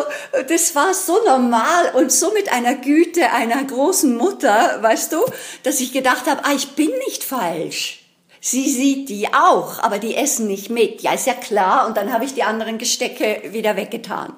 das 0.48 0.74
war 0.74 0.94
so 0.94 1.22
normal 1.24 1.92
und 1.94 2.10
so 2.10 2.32
mit 2.32 2.50
einer 2.52 2.76
Güte 2.76 3.30
einer 3.30 3.62
großen 3.62 4.16
Mutter, 4.16 4.78
weißt 4.80 5.12
du, 5.12 5.18
dass 5.64 5.80
ich 5.80 5.92
gedacht 5.92 6.26
habe, 6.26 6.44
ah, 6.44 6.52
ich 6.54 6.70
bin 6.70 6.90
nicht 7.06 7.24
falsch. 7.24 7.99
Sie 8.42 8.70
sieht 8.70 9.10
die 9.10 9.28
auch, 9.34 9.78
aber 9.80 9.98
die 9.98 10.14
essen 10.14 10.46
nicht 10.46 10.70
mit. 10.70 11.02
Ja, 11.02 11.12
ist 11.12 11.26
ja 11.26 11.34
klar. 11.34 11.86
Und 11.86 11.98
dann 11.98 12.12
habe 12.12 12.24
ich 12.24 12.32
die 12.32 12.42
anderen 12.42 12.78
Gestecke 12.78 13.52
wieder 13.52 13.76
weggetan. 13.76 14.32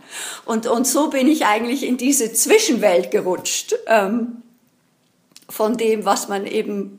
Und, 0.44 0.66
und 0.66 0.86
so 0.86 1.08
bin 1.08 1.28
ich 1.28 1.46
eigentlich 1.46 1.84
in 1.86 1.98
diese 1.98 2.32
Zwischenwelt 2.32 3.12
gerutscht, 3.12 3.74
ähm, 3.86 4.42
von 5.48 5.76
dem, 5.76 6.04
was 6.04 6.28
man 6.28 6.46
eben 6.46 6.98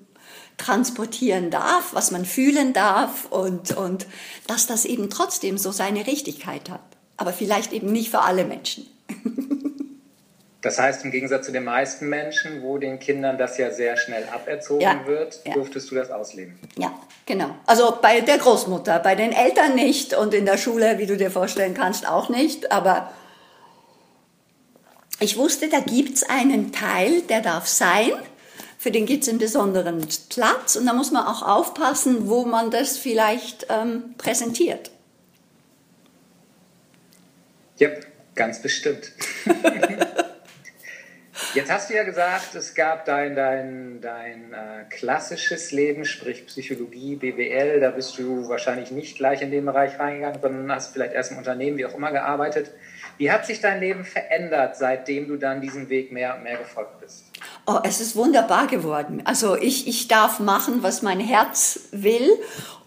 transportieren 0.58 1.50
darf, 1.50 1.94
was 1.94 2.12
man 2.12 2.26
fühlen 2.26 2.72
darf 2.72 3.26
und, 3.26 3.76
und 3.76 4.06
dass 4.48 4.68
das 4.68 4.86
eben 4.86 5.10
trotzdem 5.10 5.58
so 5.58 5.72
seine 5.72 6.08
Richtigkeit 6.08 6.70
hat. 6.70 6.82
Aber 7.18 7.34
vielleicht 7.34 7.74
eben 7.74 7.92
nicht 7.92 8.12
für 8.12 8.22
alle 8.22 8.46
Menschen. 8.46 8.88
Das 10.64 10.80
heißt, 10.80 11.04
im 11.04 11.12
Gegensatz 11.12 11.46
zu 11.46 11.52
den 11.52 11.66
meisten 11.66 12.08
Menschen, 12.08 12.64
wo 12.64 12.78
den 12.78 12.98
Kindern 12.98 13.38
das 13.38 13.58
ja 13.58 13.70
sehr 13.70 13.98
schnell 13.98 14.26
aberzogen 14.32 14.82
ja, 14.82 15.06
wird, 15.06 15.42
ja. 15.46 15.54
durftest 15.54 15.92
du 15.92 15.96
das 15.96 16.10
ausleben. 16.10 16.58
Ja, 16.78 16.98
genau. 17.26 17.50
Also 17.66 18.00
bei 18.02 18.22
der 18.22 18.38
Großmutter, 18.38 19.00
bei 19.00 19.16
den 19.16 19.34
Eltern 19.34 19.76
nicht 19.76 20.14
und 20.14 20.34
in 20.34 20.46
der 20.46 20.58
Schule, 20.58 21.00
wie 21.00 21.06
du 21.06 21.18
dir 21.18 21.32
vorstellen 21.32 21.74
kannst, 21.74 22.08
auch 22.08 22.30
nicht. 22.30 22.72
Aber 22.72 23.12
ich 25.20 25.36
wusste, 25.36 25.68
da 25.68 25.82
gibt 25.82 26.16
es 26.16 26.24
einen 26.24 26.72
Teil, 26.72 27.24
der 27.24 27.42
darf 27.42 27.68
sein. 27.68 28.14
Für 28.78 28.90
den 28.90 29.06
gibt 29.06 29.24
es 29.24 29.30
einen 29.30 29.40
besonderen 29.40 30.08
Platz 30.30 30.78
und 30.78 30.86
da 30.86 30.94
muss 30.94 31.12
man 31.12 31.26
auch 31.26 31.42
aufpassen, 31.42 32.30
wo 32.30 32.46
man 32.46 32.72
das 32.72 32.98
vielleicht 32.98 33.68
ähm, 33.70 34.16
präsentiert. 34.18 34.92
Ja, 37.80 37.90
ganz 38.34 38.62
bestimmt. 38.62 39.12
Jetzt 41.56 41.72
hast 41.72 41.90
du 41.90 41.96
ja 41.96 42.04
gesagt, 42.04 42.54
es 42.56 42.76
gab 42.76 43.06
dein, 43.06 43.36
dein, 43.36 44.02
dein 44.02 44.54
äh, 44.54 44.86
klassisches 44.90 45.72
Leben, 45.72 46.06
sprich 46.06 46.46
Psychologie, 46.46 47.16
BWL. 47.16 47.80
Da 47.80 47.90
bist 47.90 48.18
du 48.20 48.48
wahrscheinlich 48.50 48.92
nicht 48.92 49.18
gleich 49.18 49.42
in 49.42 49.50
den 49.50 49.66
Bereich 49.66 50.00
reingegangen, 50.00 50.40
sondern 50.42 50.72
hast 50.72 50.94
vielleicht 50.94 51.14
erst 51.14 51.32
im 51.32 51.38
Unternehmen, 51.38 51.78
wie 51.78 51.86
auch 51.86 51.96
immer, 51.96 52.12
gearbeitet. 52.12 52.72
Wie 53.18 53.32
hat 53.32 53.46
sich 53.46 53.62
dein 53.62 53.80
Leben 53.80 54.06
verändert, 54.06 54.76
seitdem 54.76 55.28
du 55.28 55.38
dann 55.38 55.62
diesen 55.62 55.90
Weg 55.90 56.12
mehr 56.12 56.36
und 56.36 56.44
mehr 56.44 56.58
gefolgt 56.58 57.00
bist? 57.00 57.26
Oh, 57.66 57.80
es 57.84 58.00
ist 58.00 58.16
wunderbar 58.16 58.68
geworden. 58.68 59.22
Also 59.26 59.56
ich, 59.56 59.88
ich 59.88 60.08
darf 60.08 60.40
machen, 60.40 60.84
was 60.84 61.02
mein 61.02 61.20
Herz 61.20 61.90
will 61.92 62.30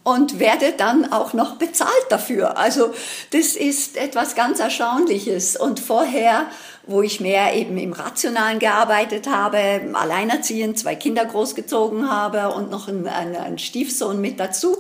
und 0.07 0.39
werde 0.39 0.73
dann 0.77 1.13
auch 1.13 1.33
noch 1.33 1.57
bezahlt 1.57 2.07
dafür. 2.11 2.57
Also 2.57 2.95
das 3.33 3.57
ist 3.57 3.97
etwas 3.97 4.37
ganz 4.37 4.61
Erstaunliches. 4.61 5.57
Und 5.57 5.81
vorher, 5.81 6.47
wo 6.87 7.03
ich 7.03 7.19
mehr 7.21 7.57
eben 7.57 7.77
im 7.77 7.93
Rationalen 7.93 8.61
gearbeitet 8.61 9.27
habe, 9.29 9.59
alleinerziehend, 9.95 10.79
zwei 10.79 10.95
Kinder 10.95 11.25
großgezogen 11.25 12.09
habe 12.09 12.55
und 12.55 12.71
noch 12.71 12.87
einen, 12.87 13.09
einen 13.09 13.59
Stiefsohn 13.59 14.21
mit 14.21 14.39
dazu, 14.39 14.77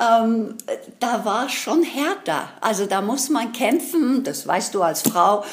ähm, 0.00 0.56
da 1.00 1.24
war 1.24 1.48
schon 1.48 1.82
härter. 1.82 2.48
Also 2.60 2.86
da 2.86 3.00
muss 3.00 3.28
man 3.30 3.52
kämpfen, 3.52 4.24
das 4.24 4.46
weißt 4.46 4.74
du 4.74 4.82
als 4.82 5.02
Frau, 5.02 5.44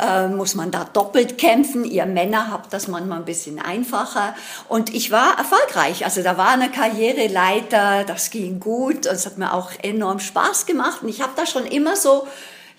äh, 0.00 0.28
muss 0.28 0.54
man 0.54 0.70
da 0.70 0.84
doppelt 0.84 1.38
kämpfen. 1.38 1.84
Ihr 1.84 2.06
Männer 2.06 2.50
habt 2.50 2.72
das 2.72 2.88
manchmal 2.88 3.18
ein 3.18 3.24
bisschen 3.24 3.60
einfacher. 3.60 4.34
Und 4.68 4.92
ich 4.92 5.10
war 5.10 5.38
erfolgreich. 5.38 6.04
Also 6.04 6.22
da 6.22 6.36
war 6.36 6.48
eine 6.48 6.70
Karriereleiter, 6.70 8.04
das 8.04 8.30
ging 8.30 8.60
gut. 8.60 9.06
Es 9.06 9.26
hat 9.26 9.38
mir 9.38 9.52
auch 9.52 9.70
enorm 9.82 10.18
Spaß 10.18 10.66
gemacht. 10.66 11.02
Und 11.02 11.08
ich 11.08 11.22
habe 11.22 11.32
da 11.36 11.46
schon 11.46 11.66
immer 11.66 11.96
so 11.96 12.26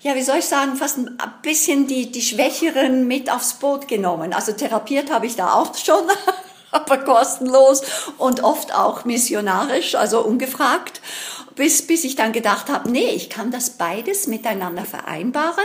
ja, 0.04 0.14
wie 0.14 0.22
soll 0.22 0.36
ich 0.36 0.44
sagen, 0.44 0.76
fast 0.76 0.98
ein 0.98 1.16
bisschen 1.40 1.86
die, 1.86 2.12
die 2.12 2.20
Schwächeren 2.20 3.08
mit 3.08 3.32
aufs 3.32 3.54
Boot 3.54 3.88
genommen. 3.88 4.34
Also 4.34 4.52
therapiert 4.52 5.10
habe 5.10 5.24
ich 5.24 5.34
da 5.34 5.54
auch 5.54 5.74
schon, 5.74 6.02
aber 6.74 6.98
kostenlos 6.98 7.82
und 8.18 8.42
oft 8.42 8.74
auch 8.74 9.04
missionarisch, 9.04 9.94
also 9.94 10.20
ungefragt, 10.20 11.00
bis, 11.54 11.86
bis 11.86 12.04
ich 12.04 12.16
dann 12.16 12.32
gedacht 12.32 12.68
habe, 12.68 12.90
nee, 12.90 13.10
ich 13.10 13.30
kann 13.30 13.50
das 13.50 13.70
beides 13.70 14.26
miteinander 14.26 14.84
vereinbaren. 14.84 15.64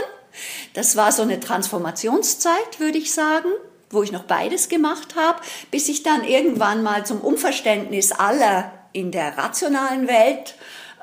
Das 0.74 0.96
war 0.96 1.10
so 1.10 1.22
eine 1.22 1.40
Transformationszeit, 1.40 2.78
würde 2.78 2.98
ich 2.98 3.12
sagen, 3.12 3.48
wo 3.90 4.02
ich 4.04 4.12
noch 4.12 4.22
beides 4.22 4.68
gemacht 4.68 5.16
habe, 5.16 5.40
bis 5.72 5.88
ich 5.88 6.04
dann 6.04 6.22
irgendwann 6.22 6.82
mal 6.82 7.04
zum 7.04 7.20
Unverständnis 7.20 8.12
aller 8.12 8.72
in 8.92 9.10
der 9.10 9.36
rationalen 9.36 10.06
Welt 10.06 10.54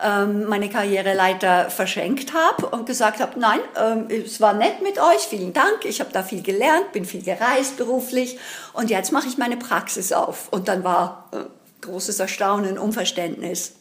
ähm, 0.04 0.46
meine 0.46 0.70
Karriereleiter 0.70 1.70
verschenkt 1.70 2.34
habe 2.34 2.68
und 2.68 2.86
gesagt 2.86 3.20
habe, 3.20 3.39
nein, 3.39 3.60
ähm, 3.82 4.08
es 4.10 4.39
war 4.39 4.54
nett 4.54 4.82
mit 4.84 5.00
euch, 5.00 5.22
vielen 5.27 5.54
Dank, 5.54 5.86
ich 5.86 6.00
habe 6.00 6.12
da 6.12 6.24
viel 6.24 6.44
gelernt, 6.44 6.92
bin 6.92 7.06
viel 7.06 7.24
gereist 7.24 7.77
beruflich 7.77 8.38
und 8.74 8.89
jetzt 8.89 9.12
mache 9.12 9.27
ich 9.27 9.38
meine 9.38 9.58
Praxis 9.58 10.12
auf. 10.12 10.50
Und 10.51 10.68
dann 10.68 10.84
war 10.84 11.30
äh, 11.34 11.86
großes 11.86 12.20
Erstaunen, 12.20 12.77
Unverständnis. 12.77 13.75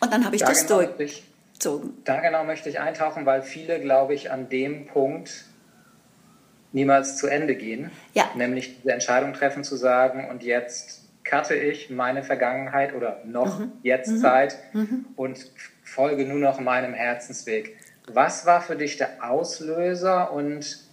Und 0.00 0.12
dann 0.12 0.24
habe 0.24 0.36
ich 0.36 0.42
da 0.42 0.48
das 0.48 0.66
genau 0.66 0.82
durchgezogen. 0.82 2.02
Da 2.04 2.20
genau 2.20 2.44
möchte 2.44 2.68
ich 2.68 2.80
eintauchen, 2.80 3.26
weil 3.26 3.42
viele, 3.42 3.80
glaube 3.80 4.14
ich, 4.14 4.30
an 4.30 4.48
dem 4.48 4.86
Punkt 4.86 5.44
niemals 6.72 7.16
zu 7.16 7.26
Ende 7.26 7.56
gehen. 7.56 7.90
Ja. 8.14 8.30
Nämlich 8.34 8.76
diese 8.78 8.92
Entscheidung 8.92 9.32
treffen 9.32 9.64
zu 9.64 9.76
sagen, 9.76 10.28
und 10.30 10.42
jetzt 10.42 11.07
cutte 11.28 11.54
ich 11.54 11.90
meine 11.90 12.22
Vergangenheit 12.22 12.94
oder 12.94 13.20
noch 13.24 13.58
mhm. 13.58 13.72
jetzt 13.82 14.10
mhm. 14.10 14.18
Zeit 14.18 14.58
mhm. 14.72 15.06
und 15.16 15.50
folge 15.84 16.24
nur 16.24 16.38
noch 16.38 16.60
meinem 16.60 16.94
Herzensweg. 16.94 17.76
Was 18.12 18.46
war 18.46 18.60
für 18.60 18.76
dich 18.76 18.96
der 18.96 19.22
Auslöser 19.28 20.32
und 20.32 20.84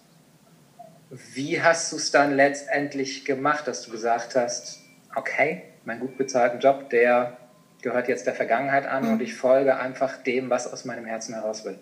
wie 1.10 1.62
hast 1.62 1.92
du 1.92 1.98
es 1.98 2.12
dann 2.12 2.36
letztendlich 2.36 3.26
gemacht, 3.26 3.68
dass 3.68 3.84
du 3.84 3.92
gesagt 3.92 4.36
hast, 4.36 4.82
okay, 5.16 5.64
mein 5.86 6.00
gut 6.00 6.18
bezahlten 6.18 6.60
Job, 6.60 6.90
der 6.90 7.38
gehört 7.82 8.08
jetzt 8.08 8.26
der 8.26 8.34
Vergangenheit 8.34 8.86
an 8.88 9.06
mhm. 9.06 9.14
und 9.14 9.22
ich 9.22 9.36
folge 9.36 9.78
einfach 9.78 10.18
dem, 10.18 10.50
was 10.50 10.72
aus 10.72 10.86
meinem 10.86 11.06
Herzen 11.06 11.36
heraus 11.36 11.64
will? 11.64 11.78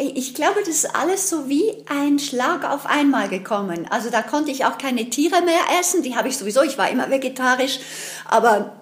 Ich 0.00 0.34
glaube, 0.34 0.60
das 0.60 0.68
ist 0.68 0.94
alles 0.94 1.28
so 1.28 1.48
wie 1.48 1.74
ein 1.88 2.20
Schlag 2.20 2.64
auf 2.64 2.86
einmal 2.86 3.28
gekommen. 3.28 3.88
Also 3.90 4.10
da 4.10 4.22
konnte 4.22 4.52
ich 4.52 4.64
auch 4.64 4.78
keine 4.78 5.10
Tiere 5.10 5.42
mehr 5.42 5.60
essen, 5.80 6.02
die 6.02 6.14
habe 6.14 6.28
ich 6.28 6.38
sowieso, 6.38 6.62
ich 6.62 6.78
war 6.78 6.88
immer 6.88 7.10
vegetarisch, 7.10 7.80
aber 8.24 8.76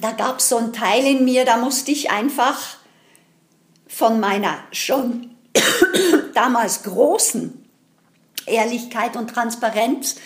da 0.00 0.12
gab 0.12 0.40
es 0.40 0.50
so 0.50 0.58
einen 0.58 0.74
Teil 0.74 1.06
in 1.06 1.24
mir, 1.24 1.46
da 1.46 1.56
musste 1.56 1.90
ich 1.90 2.10
einfach 2.10 2.58
von 3.86 4.20
meiner 4.20 4.58
schon 4.72 5.30
damals 6.34 6.82
großen 6.82 7.66
Ehrlichkeit 8.44 9.16
und 9.16 9.28
Transparenz 9.28 10.16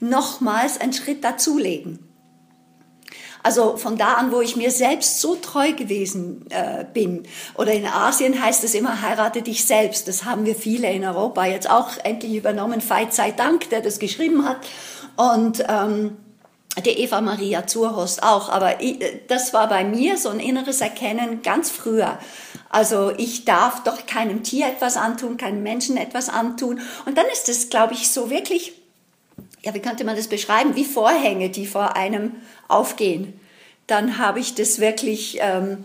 nochmals 0.00 0.80
einen 0.80 0.92
Schritt 0.92 1.22
dazulegen. 1.22 2.05
Also 3.46 3.76
von 3.76 3.96
da 3.96 4.14
an, 4.14 4.32
wo 4.32 4.40
ich 4.40 4.56
mir 4.56 4.72
selbst 4.72 5.20
so 5.20 5.36
treu 5.36 5.72
gewesen 5.72 6.46
äh, 6.50 6.84
bin. 6.84 7.22
Oder 7.54 7.74
in 7.74 7.86
Asien 7.86 8.42
heißt 8.42 8.64
es 8.64 8.74
immer, 8.74 9.02
heirate 9.02 9.40
dich 9.40 9.64
selbst. 9.64 10.08
Das 10.08 10.24
haben 10.24 10.46
wir 10.46 10.56
viele 10.56 10.90
in 10.90 11.04
Europa 11.04 11.44
jetzt 11.46 11.70
auch 11.70 11.90
endlich 12.02 12.34
übernommen. 12.34 12.82
Veit 12.84 13.14
sei 13.14 13.30
Dank, 13.30 13.70
der 13.70 13.82
das 13.82 14.00
geschrieben 14.00 14.48
hat. 14.48 14.56
Und 15.14 15.64
ähm, 15.68 16.16
die 16.84 16.90
Eva 16.90 17.20
Maria 17.20 17.68
Zurhorst 17.68 18.24
auch. 18.24 18.48
Aber 18.48 18.80
ich, 18.80 18.98
das 19.28 19.54
war 19.54 19.68
bei 19.68 19.84
mir 19.84 20.16
so 20.18 20.30
ein 20.30 20.40
inneres 20.40 20.80
Erkennen 20.80 21.42
ganz 21.42 21.70
früher. 21.70 22.18
Also 22.68 23.12
ich 23.16 23.44
darf 23.44 23.84
doch 23.84 24.06
keinem 24.06 24.42
Tier 24.42 24.66
etwas 24.66 24.96
antun, 24.96 25.36
keinem 25.36 25.62
Menschen 25.62 25.96
etwas 25.96 26.30
antun. 26.30 26.80
Und 27.04 27.16
dann 27.16 27.26
ist 27.32 27.48
es, 27.48 27.70
glaube 27.70 27.94
ich, 27.94 28.10
so 28.10 28.28
wirklich 28.28 28.72
ja, 29.66 29.74
wie 29.74 29.80
könnte 29.80 30.04
man 30.04 30.14
das 30.14 30.28
beschreiben, 30.28 30.76
wie 30.76 30.84
Vorhänge, 30.84 31.50
die 31.50 31.66
vor 31.66 31.96
einem 31.96 32.36
aufgehen. 32.68 33.38
Dann 33.88 34.16
habe 34.18 34.38
ich 34.38 34.54
das 34.54 34.78
wirklich 34.78 35.38
ähm, 35.40 35.82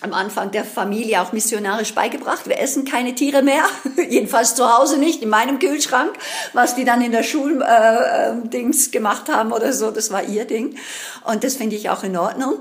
am 0.00 0.12
Anfang 0.12 0.50
der 0.50 0.64
Familie 0.64 1.22
auch 1.22 1.30
missionarisch 1.32 1.94
beigebracht. 1.94 2.48
Wir 2.48 2.58
essen 2.58 2.84
keine 2.84 3.14
Tiere 3.14 3.42
mehr, 3.42 3.62
jedenfalls 4.10 4.56
zu 4.56 4.76
Hause 4.76 4.98
nicht, 4.98 5.22
in 5.22 5.28
meinem 5.28 5.60
Kühlschrank. 5.60 6.14
Was 6.52 6.74
die 6.74 6.84
dann 6.84 7.00
in 7.00 7.12
der 7.12 7.22
Schuldings 7.22 8.88
äh, 8.88 8.90
gemacht 8.90 9.28
haben 9.28 9.52
oder 9.52 9.72
so, 9.72 9.92
das 9.92 10.10
war 10.10 10.24
ihr 10.24 10.44
Ding. 10.44 10.76
Und 11.24 11.44
das 11.44 11.54
finde 11.54 11.76
ich 11.76 11.90
auch 11.90 12.02
in 12.02 12.16
Ordnung. 12.16 12.58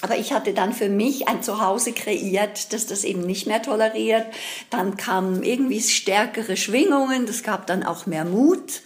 Aber 0.00 0.16
ich 0.16 0.32
hatte 0.32 0.54
dann 0.54 0.72
für 0.72 0.88
mich 0.88 1.28
ein 1.28 1.42
Zuhause 1.42 1.92
kreiert, 1.92 2.72
das 2.72 2.86
das 2.86 3.04
eben 3.04 3.20
nicht 3.20 3.46
mehr 3.46 3.60
toleriert. 3.60 4.24
Dann 4.70 4.96
kamen 4.96 5.42
irgendwie 5.42 5.82
stärkere 5.82 6.56
Schwingungen, 6.56 7.26
das 7.26 7.42
gab 7.42 7.66
dann 7.66 7.82
auch 7.82 8.06
mehr 8.06 8.24
Mut. 8.24 8.80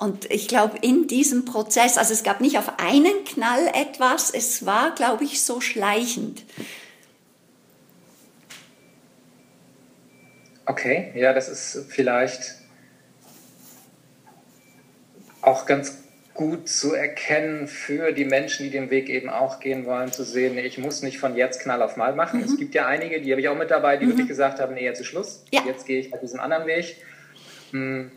Und 0.00 0.30
ich 0.30 0.48
glaube, 0.48 0.78
in 0.80 1.08
diesem 1.08 1.44
Prozess, 1.44 1.98
also 1.98 2.14
es 2.14 2.22
gab 2.22 2.40
nicht 2.40 2.56
auf 2.56 2.78
einen 2.78 3.22
Knall 3.26 3.66
etwas, 3.74 4.30
es 4.30 4.64
war, 4.64 4.94
glaube 4.94 5.24
ich, 5.24 5.42
so 5.42 5.60
schleichend. 5.60 6.42
Okay, 10.64 11.12
ja, 11.14 11.34
das 11.34 11.50
ist 11.50 11.84
vielleicht 11.90 12.54
auch 15.42 15.66
ganz 15.66 15.98
gut 16.32 16.70
zu 16.70 16.94
erkennen 16.94 17.68
für 17.68 18.12
die 18.12 18.24
Menschen, 18.24 18.64
die 18.64 18.70
den 18.70 18.88
Weg 18.88 19.10
eben 19.10 19.28
auch 19.28 19.60
gehen 19.60 19.84
wollen, 19.84 20.10
zu 20.10 20.24
sehen, 20.24 20.54
nee, 20.54 20.62
ich 20.62 20.78
muss 20.78 21.02
nicht 21.02 21.18
von 21.18 21.36
jetzt 21.36 21.60
Knall 21.60 21.82
auf 21.82 21.98
Mal 21.98 22.14
machen. 22.14 22.40
Mhm. 22.40 22.46
Es 22.46 22.56
gibt 22.56 22.74
ja 22.74 22.86
einige, 22.86 23.20
die 23.20 23.32
habe 23.32 23.42
ich 23.42 23.48
auch 23.48 23.58
mit 23.58 23.70
dabei, 23.70 23.98
die 23.98 24.06
mhm. 24.06 24.12
wirklich 24.12 24.28
gesagt 24.28 24.60
haben, 24.60 24.72
nee, 24.72 24.84
jetzt 24.84 25.00
ist 25.00 25.08
Schluss, 25.08 25.44
ja. 25.50 25.60
jetzt 25.66 25.84
gehe 25.84 26.00
ich 26.00 26.14
auf 26.14 26.20
diesen 26.20 26.40
anderen 26.40 26.66
Weg. 26.66 26.96
Hm 27.72 28.12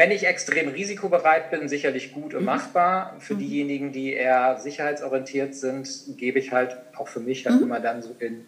wenn 0.00 0.12
ich 0.12 0.26
extrem 0.26 0.68
risikobereit 0.68 1.50
bin, 1.50 1.68
sicherlich 1.68 2.14
gut 2.14 2.32
und 2.32 2.40
mhm. 2.40 2.46
machbar. 2.46 3.16
Für 3.18 3.34
mhm. 3.34 3.38
diejenigen, 3.40 3.92
die 3.92 4.14
eher 4.14 4.58
sicherheitsorientiert 4.58 5.54
sind, 5.54 5.86
gebe 6.16 6.38
ich 6.38 6.52
halt 6.52 6.74
auch 6.96 7.06
für 7.06 7.20
mich 7.20 7.44
halt 7.44 7.56
mhm. 7.56 7.64
immer 7.64 7.80
dann 7.80 8.00
so 8.00 8.16
in, 8.18 8.46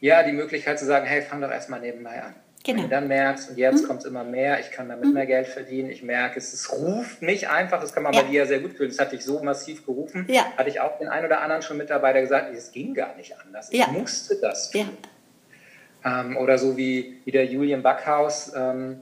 ja, 0.00 0.22
die 0.22 0.32
Möglichkeit 0.32 0.78
zu 0.78 0.84
sagen, 0.84 1.06
hey, 1.06 1.22
fang 1.22 1.40
doch 1.40 1.50
erstmal 1.50 1.80
nebenbei 1.80 2.22
an. 2.22 2.34
Genau. 2.62 2.76
Wenn 2.76 2.84
du 2.84 2.90
dann 2.90 3.08
merkst, 3.08 3.48
und 3.48 3.56
jetzt 3.56 3.84
mhm. 3.84 3.86
kommt 3.86 4.00
es 4.00 4.04
immer 4.04 4.22
mehr, 4.22 4.60
ich 4.60 4.70
kann 4.70 4.90
damit 4.90 5.06
mhm. 5.06 5.14
mehr 5.14 5.24
Geld 5.24 5.46
verdienen, 5.46 5.88
ich 5.88 6.02
merke, 6.02 6.40
es, 6.40 6.52
es 6.52 6.70
ruft 6.70 7.22
mich 7.22 7.48
einfach, 7.48 7.80
das 7.80 7.94
kann 7.94 8.02
man 8.02 8.12
ja. 8.12 8.20
bei 8.20 8.28
dir 8.28 8.44
sehr 8.44 8.58
gut 8.58 8.74
fühlen, 8.74 8.90
das 8.90 8.98
hat 8.98 9.12
dich 9.12 9.24
so 9.24 9.42
massiv 9.42 9.86
gerufen, 9.86 10.26
ja. 10.28 10.44
hatte 10.58 10.68
ich 10.68 10.78
auch 10.78 10.98
den 10.98 11.08
einen 11.08 11.24
oder 11.24 11.40
anderen 11.40 11.62
schon 11.62 11.78
Mitarbeiter 11.78 12.20
gesagt, 12.20 12.54
es 12.54 12.70
ging 12.70 12.92
gar 12.92 13.16
nicht 13.16 13.34
anders, 13.38 13.72
ich 13.72 13.86
musste 13.86 14.36
das 14.42 14.70
tun. 14.70 14.90
Ja. 16.04 16.20
Ähm, 16.20 16.36
oder 16.36 16.58
so 16.58 16.76
wie, 16.76 17.22
wie 17.24 17.30
der 17.30 17.46
Julian 17.46 17.82
Backhaus, 17.82 18.52
ähm, 18.54 19.00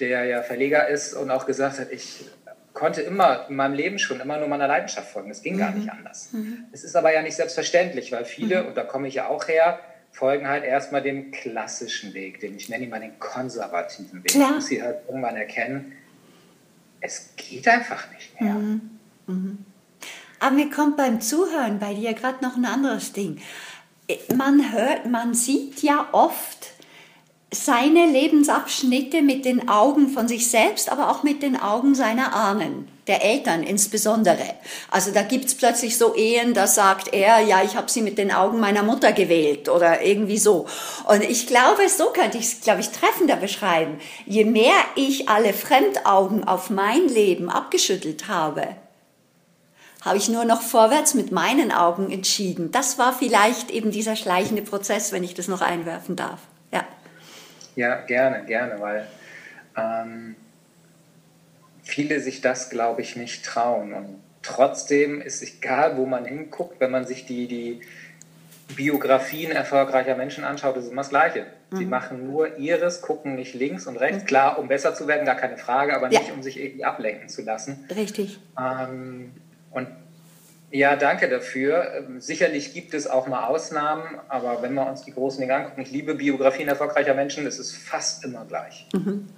der 0.00 0.24
ja 0.24 0.42
Verleger 0.42 0.88
ist 0.88 1.14
und 1.14 1.30
auch 1.30 1.46
gesagt 1.46 1.78
hat, 1.78 1.90
ich 1.90 2.24
konnte 2.72 3.02
immer 3.02 3.46
in 3.48 3.56
meinem 3.56 3.74
Leben 3.74 3.98
schon 3.98 4.20
immer 4.20 4.38
nur 4.38 4.48
meiner 4.48 4.66
Leidenschaft 4.66 5.10
folgen. 5.10 5.30
Es 5.30 5.42
ging 5.42 5.54
mhm. 5.54 5.58
gar 5.58 5.70
nicht 5.72 5.90
anders. 5.90 6.32
Mhm. 6.32 6.64
Es 6.72 6.84
ist 6.84 6.96
aber 6.96 7.12
ja 7.12 7.22
nicht 7.22 7.36
selbstverständlich, 7.36 8.12
weil 8.12 8.24
viele, 8.24 8.62
mhm. 8.62 8.68
und 8.68 8.76
da 8.76 8.84
komme 8.84 9.08
ich 9.08 9.14
ja 9.14 9.28
auch 9.28 9.48
her, 9.48 9.78
folgen 10.10 10.48
halt 10.48 10.64
erstmal 10.64 11.02
dem 11.02 11.30
klassischen 11.30 12.14
Weg, 12.14 12.40
den 12.40 12.56
ich 12.56 12.68
nenne 12.68 12.86
mal 12.86 13.00
den 13.00 13.18
konservativen 13.18 14.22
Weg. 14.22 14.32
Klar. 14.32 14.52
Muss 14.52 14.66
sie 14.66 14.82
halt 14.82 14.98
irgendwann 15.06 15.36
erkennen, 15.36 15.92
es 17.00 17.30
geht 17.36 17.66
einfach 17.66 18.10
nicht 18.12 18.40
mehr. 18.40 18.54
Mhm. 18.54 18.90
Mhm. 19.26 19.58
Aber 20.38 20.54
mir 20.54 20.70
kommt 20.70 20.96
beim 20.96 21.20
Zuhören 21.20 21.78
bei 21.78 21.94
dir 21.94 22.14
gerade 22.14 22.44
noch 22.44 22.56
ein 22.56 22.64
anderes 22.64 23.12
Ding. 23.12 23.40
Man 24.34 24.72
hört, 24.72 25.06
man 25.06 25.34
sieht 25.34 25.82
ja 25.82 26.08
oft, 26.12 26.72
seine 27.54 28.06
Lebensabschnitte 28.06 29.20
mit 29.20 29.44
den 29.44 29.68
Augen 29.68 30.08
von 30.08 30.26
sich 30.26 30.50
selbst, 30.50 30.90
aber 30.90 31.10
auch 31.10 31.22
mit 31.22 31.42
den 31.42 31.60
Augen 31.60 31.94
seiner 31.94 32.34
Ahnen, 32.34 32.88
der 33.06 33.22
Eltern 33.22 33.62
insbesondere. 33.62 34.54
Also 34.90 35.10
da 35.12 35.22
gibt's 35.22 35.54
plötzlich 35.54 35.98
so 35.98 36.14
Ehen, 36.14 36.54
da 36.54 36.66
sagt 36.66 37.12
er, 37.12 37.40
ja, 37.40 37.62
ich 37.62 37.76
habe 37.76 37.90
sie 37.90 38.00
mit 38.00 38.16
den 38.16 38.32
Augen 38.32 38.58
meiner 38.58 38.82
Mutter 38.82 39.12
gewählt 39.12 39.68
oder 39.68 40.02
irgendwie 40.02 40.38
so. 40.38 40.66
Und 41.06 41.22
ich 41.22 41.46
glaube, 41.46 41.86
so 41.90 42.06
könnte 42.06 42.38
ich 42.38 42.44
es, 42.44 42.60
glaube 42.62 42.80
ich, 42.80 42.88
treffender 42.88 43.36
beschreiben. 43.36 43.98
Je 44.24 44.46
mehr 44.46 44.72
ich 44.96 45.28
alle 45.28 45.52
Fremdaugen 45.52 46.44
auf 46.44 46.70
mein 46.70 47.06
Leben 47.08 47.50
abgeschüttelt 47.50 48.28
habe, 48.28 48.66
habe 50.00 50.16
ich 50.16 50.30
nur 50.30 50.46
noch 50.46 50.62
vorwärts 50.62 51.12
mit 51.12 51.32
meinen 51.32 51.70
Augen 51.70 52.10
entschieden. 52.10 52.72
Das 52.72 52.98
war 52.98 53.12
vielleicht 53.12 53.70
eben 53.70 53.90
dieser 53.90 54.16
schleichende 54.16 54.62
Prozess, 54.62 55.12
wenn 55.12 55.22
ich 55.22 55.34
das 55.34 55.48
noch 55.48 55.60
einwerfen 55.60 56.16
darf. 56.16 56.40
Ja, 57.76 57.96
gerne, 57.96 58.44
gerne, 58.44 58.80
weil 58.80 59.06
ähm, 59.76 60.36
viele 61.82 62.20
sich 62.20 62.40
das, 62.40 62.70
glaube 62.70 63.02
ich, 63.02 63.16
nicht 63.16 63.44
trauen. 63.44 63.92
Und 63.94 64.20
trotzdem 64.42 65.20
ist 65.20 65.42
egal, 65.42 65.96
wo 65.96 66.06
man 66.06 66.24
hinguckt, 66.24 66.80
wenn 66.80 66.90
man 66.90 67.06
sich 67.06 67.26
die, 67.26 67.46
die 67.46 67.80
Biografien 68.74 69.52
erfolgreicher 69.52 70.16
Menschen 70.16 70.44
anschaut, 70.44 70.76
ist 70.76 70.84
es 70.84 70.90
immer 70.90 71.02
das 71.02 71.10
Gleiche. 71.10 71.46
Mhm. 71.70 71.76
Sie 71.76 71.86
machen 71.86 72.26
nur 72.26 72.58
ihres, 72.58 73.02
gucken 73.02 73.36
nicht 73.36 73.54
links 73.54 73.86
und 73.86 73.96
rechts. 73.96 74.22
Mhm. 74.22 74.26
Klar, 74.26 74.58
um 74.58 74.68
besser 74.68 74.94
zu 74.94 75.08
werden, 75.08 75.26
gar 75.26 75.36
keine 75.36 75.56
Frage, 75.56 75.94
aber 75.94 76.10
ja. 76.10 76.20
nicht, 76.20 76.32
um 76.32 76.42
sich 76.42 76.60
irgendwie 76.60 76.84
ablenken 76.84 77.28
zu 77.28 77.42
lassen. 77.42 77.84
Richtig. 77.94 78.38
Ähm, 78.58 79.32
und 79.70 79.88
ja, 80.72 80.96
danke 80.96 81.28
dafür. 81.28 81.92
Ähm, 81.94 82.20
sicherlich 82.20 82.72
gibt 82.72 82.94
es 82.94 83.06
auch 83.06 83.26
mal 83.26 83.44
Ausnahmen, 83.44 84.18
aber 84.28 84.62
wenn 84.62 84.72
wir 84.72 84.86
uns 84.86 85.02
die 85.02 85.12
großen 85.12 85.40
Dinge 85.40 85.54
angucken, 85.54 85.82
ich 85.82 85.90
liebe 85.90 86.14
Biografien 86.14 86.66
erfolgreicher 86.66 87.14
Menschen, 87.14 87.46
es 87.46 87.58
ist 87.58 87.76
fast 87.76 88.24
immer 88.24 88.46
gleich. 88.46 88.86
Mhm. 88.94 89.28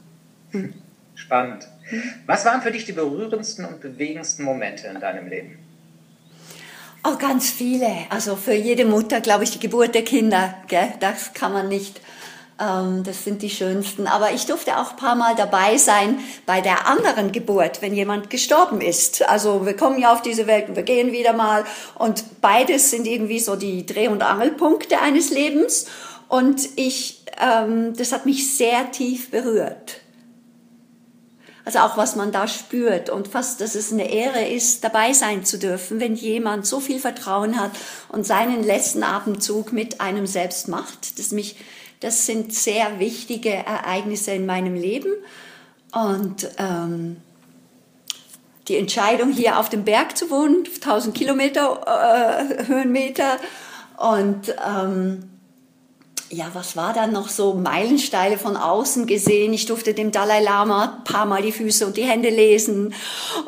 Mhm. 0.53 0.75
Spannend. 1.17 1.69
Mhm. 1.91 2.03
Was 2.27 2.45
waren 2.45 2.63
für 2.63 2.71
dich 2.71 2.85
die 2.85 2.93
berührendsten 2.93 3.65
und 3.65 3.81
bewegendsten 3.81 4.45
Momente 4.45 4.87
in 4.87 5.01
deinem 5.01 5.27
Leben? 5.27 5.59
Oh, 7.07 7.17
ganz 7.19 7.51
viele. 7.51 7.89
Also 8.11 8.37
für 8.37 8.55
jede 8.55 8.85
Mutter, 8.85 9.21
glaube 9.21 9.45
ich, 9.45 9.51
die 9.51 9.61
Geburt 9.61 9.95
der 9.95 10.05
Kinder. 10.05 10.55
Gell? 10.69 10.95
Das 11.01 11.35
kann 11.35 11.53
man 11.53 11.69
nicht. 11.69 12.01
Ähm, 12.61 13.03
das 13.03 13.25
sind 13.25 13.43
die 13.43 13.51
schönsten. 13.51 14.07
Aber 14.07 14.33
ich 14.33 14.47
durfte 14.47 14.79
auch 14.79 14.93
ein 14.93 14.97
paar 14.97 15.15
Mal 15.15 15.35
dabei 15.35 15.77
sein 15.77 16.21
bei 16.47 16.61
der 16.61 16.87
anderen 16.87 17.33
Geburt, 17.33 17.83
wenn 17.83 17.95
jemand 17.95 18.31
gestorben 18.31 18.81
ist. 18.81 19.29
Also 19.29 19.67
wir 19.67 19.77
kommen 19.77 20.01
ja 20.01 20.13
auf 20.13 20.23
diese 20.23 20.47
Welt 20.47 20.69
und 20.69 20.77
wir 20.77 20.85
gehen 20.85 21.13
wieder 21.13 21.33
mal. 21.33 21.65
Und 21.97 22.41
beides 22.41 22.91
sind 22.91 23.07
irgendwie 23.07 23.41
so 23.41 23.57
die 23.57 23.87
Dreh- 23.87 24.09
und 24.09 24.23
Angelpunkte 24.23 25.01
eines 25.01 25.31
Lebens. 25.31 25.87
Und 26.29 26.69
ich, 26.77 27.25
ähm, 27.41 27.97
das 27.97 28.13
hat 28.13 28.27
mich 28.27 28.57
sehr 28.57 28.91
tief 28.93 29.31
berührt. 29.31 30.01
Also 31.67 31.79
auch 31.79 31.97
was 31.97 32.15
man 32.15 32.31
da 32.31 32.47
spürt 32.47 33.09
und 33.09 33.27
fast, 33.27 33.61
dass 33.63 33.75
es 33.75 33.91
eine 33.91 34.11
Ehre 34.11 34.47
ist, 34.47 34.85
dabei 34.85 35.15
sein 35.15 35.47
zu 35.47 35.59
dürfen, 35.59 35.99
wenn 35.99 36.15
jemand 36.15 36.67
so 36.67 36.79
viel 36.79 36.99
Vertrauen 36.99 37.59
hat 37.59 37.71
und 38.11 38.27
seinen 38.27 38.63
letzten 38.63 39.03
Atemzug 39.03 39.73
mit 39.73 40.01
einem 40.01 40.27
selbst 40.27 40.69
macht. 40.69 41.19
Das 41.19 41.31
mich, 41.33 41.57
das 42.05 42.27
sind 42.27 42.53
sehr 42.53 42.99
wichtige 43.01 43.49
Ereignisse 43.49 44.33
in 44.33 44.45
meinem 44.45 44.75
Leben. 44.75 45.11
Und 45.91 46.47
ähm, 46.59 47.17
die 48.69 48.77
Entscheidung 48.77 49.33
hier 49.33 49.59
auf 49.59 49.71
dem 49.71 49.85
Berg 49.85 50.15
zu 50.15 50.29
wohnen, 50.29 50.67
1000 50.67 51.15
Kilometer 51.15 51.81
äh, 51.87 52.67
Höhenmeter. 52.67 53.39
Und 53.97 54.55
ähm, 54.63 55.31
ja, 56.31 56.47
was 56.55 56.77
war 56.77 56.93
dann 56.93 57.13
noch 57.13 57.29
so 57.29 57.55
Meilensteine 57.55 58.39
von 58.39 58.57
außen 58.57 59.07
gesehen? 59.07 59.53
Ich 59.53 59.67
durfte 59.67 59.95
dem 59.95 60.11
Dalai 60.11 60.41
Lama 60.41 60.97
ein 60.97 61.05
paar 61.05 61.27
Mal 61.27 61.43
die 61.43 61.53
Füße 61.53 61.87
und 61.87 61.97
die 61.97 62.05
Hände 62.05 62.31
lesen. 62.31 62.95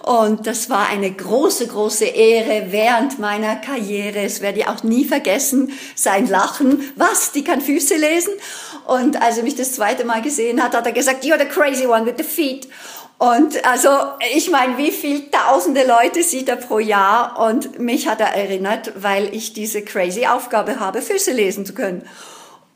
Und 0.03 0.47
das 0.47 0.71
war 0.71 0.89
eine 0.89 1.11
große, 1.11 1.67
große 1.67 2.05
Ehre 2.05 2.67
während 2.71 3.19
meiner 3.19 3.57
Karriere. 3.57 4.21
Es 4.21 4.41
werde 4.41 4.61
ich 4.61 4.69
auch 4.69 4.83
nie 4.83 5.05
vergessen, 5.05 5.73
sein 5.95 6.29
Lachen. 6.29 6.93
Was? 6.97 7.33
Die 7.33 7.45
kann 7.45 7.61
Füße 7.61 7.97
lesen? 7.97 8.33
Und 8.87 9.21
als 9.21 9.39
er 9.39 9.45
mich 9.45 9.57
das 9.57 9.73
zweite 9.73 10.05
Mal 10.05 10.23
gesehen 10.23 10.63
hat, 10.63 10.75
hat 10.75 10.87
er 10.87 10.93
gesagt, 10.93 11.25
you're 11.25 11.39
the 11.39 11.47
crazy 11.47 11.87
one 11.87 12.07
with 12.07 12.15
the 12.19 12.25
feet. 12.25 12.69
Und 13.19 13.65
also, 13.65 13.89
ich 14.35 14.51
meine, 14.51 14.77
wie 14.77 14.93
viel 14.93 15.31
tausende 15.31 15.87
Leute 15.87 16.23
sieht 16.23 16.51
er 16.51 16.57
pro 16.57 16.79
Jahr? 16.79 17.39
Und 17.49 17.79
mich 17.79 18.09
hat 18.09 18.21
er 18.21 18.35
erinnert, 18.35 18.93
weil 18.97 19.35
ich 19.35 19.55
diese 19.55 19.83
crazy 19.83 20.27
Aufgabe 20.27 20.79
habe, 20.81 21.01
Füße 21.01 21.33
lesen 21.33 21.65
zu 21.65 21.73
können. 21.73 22.07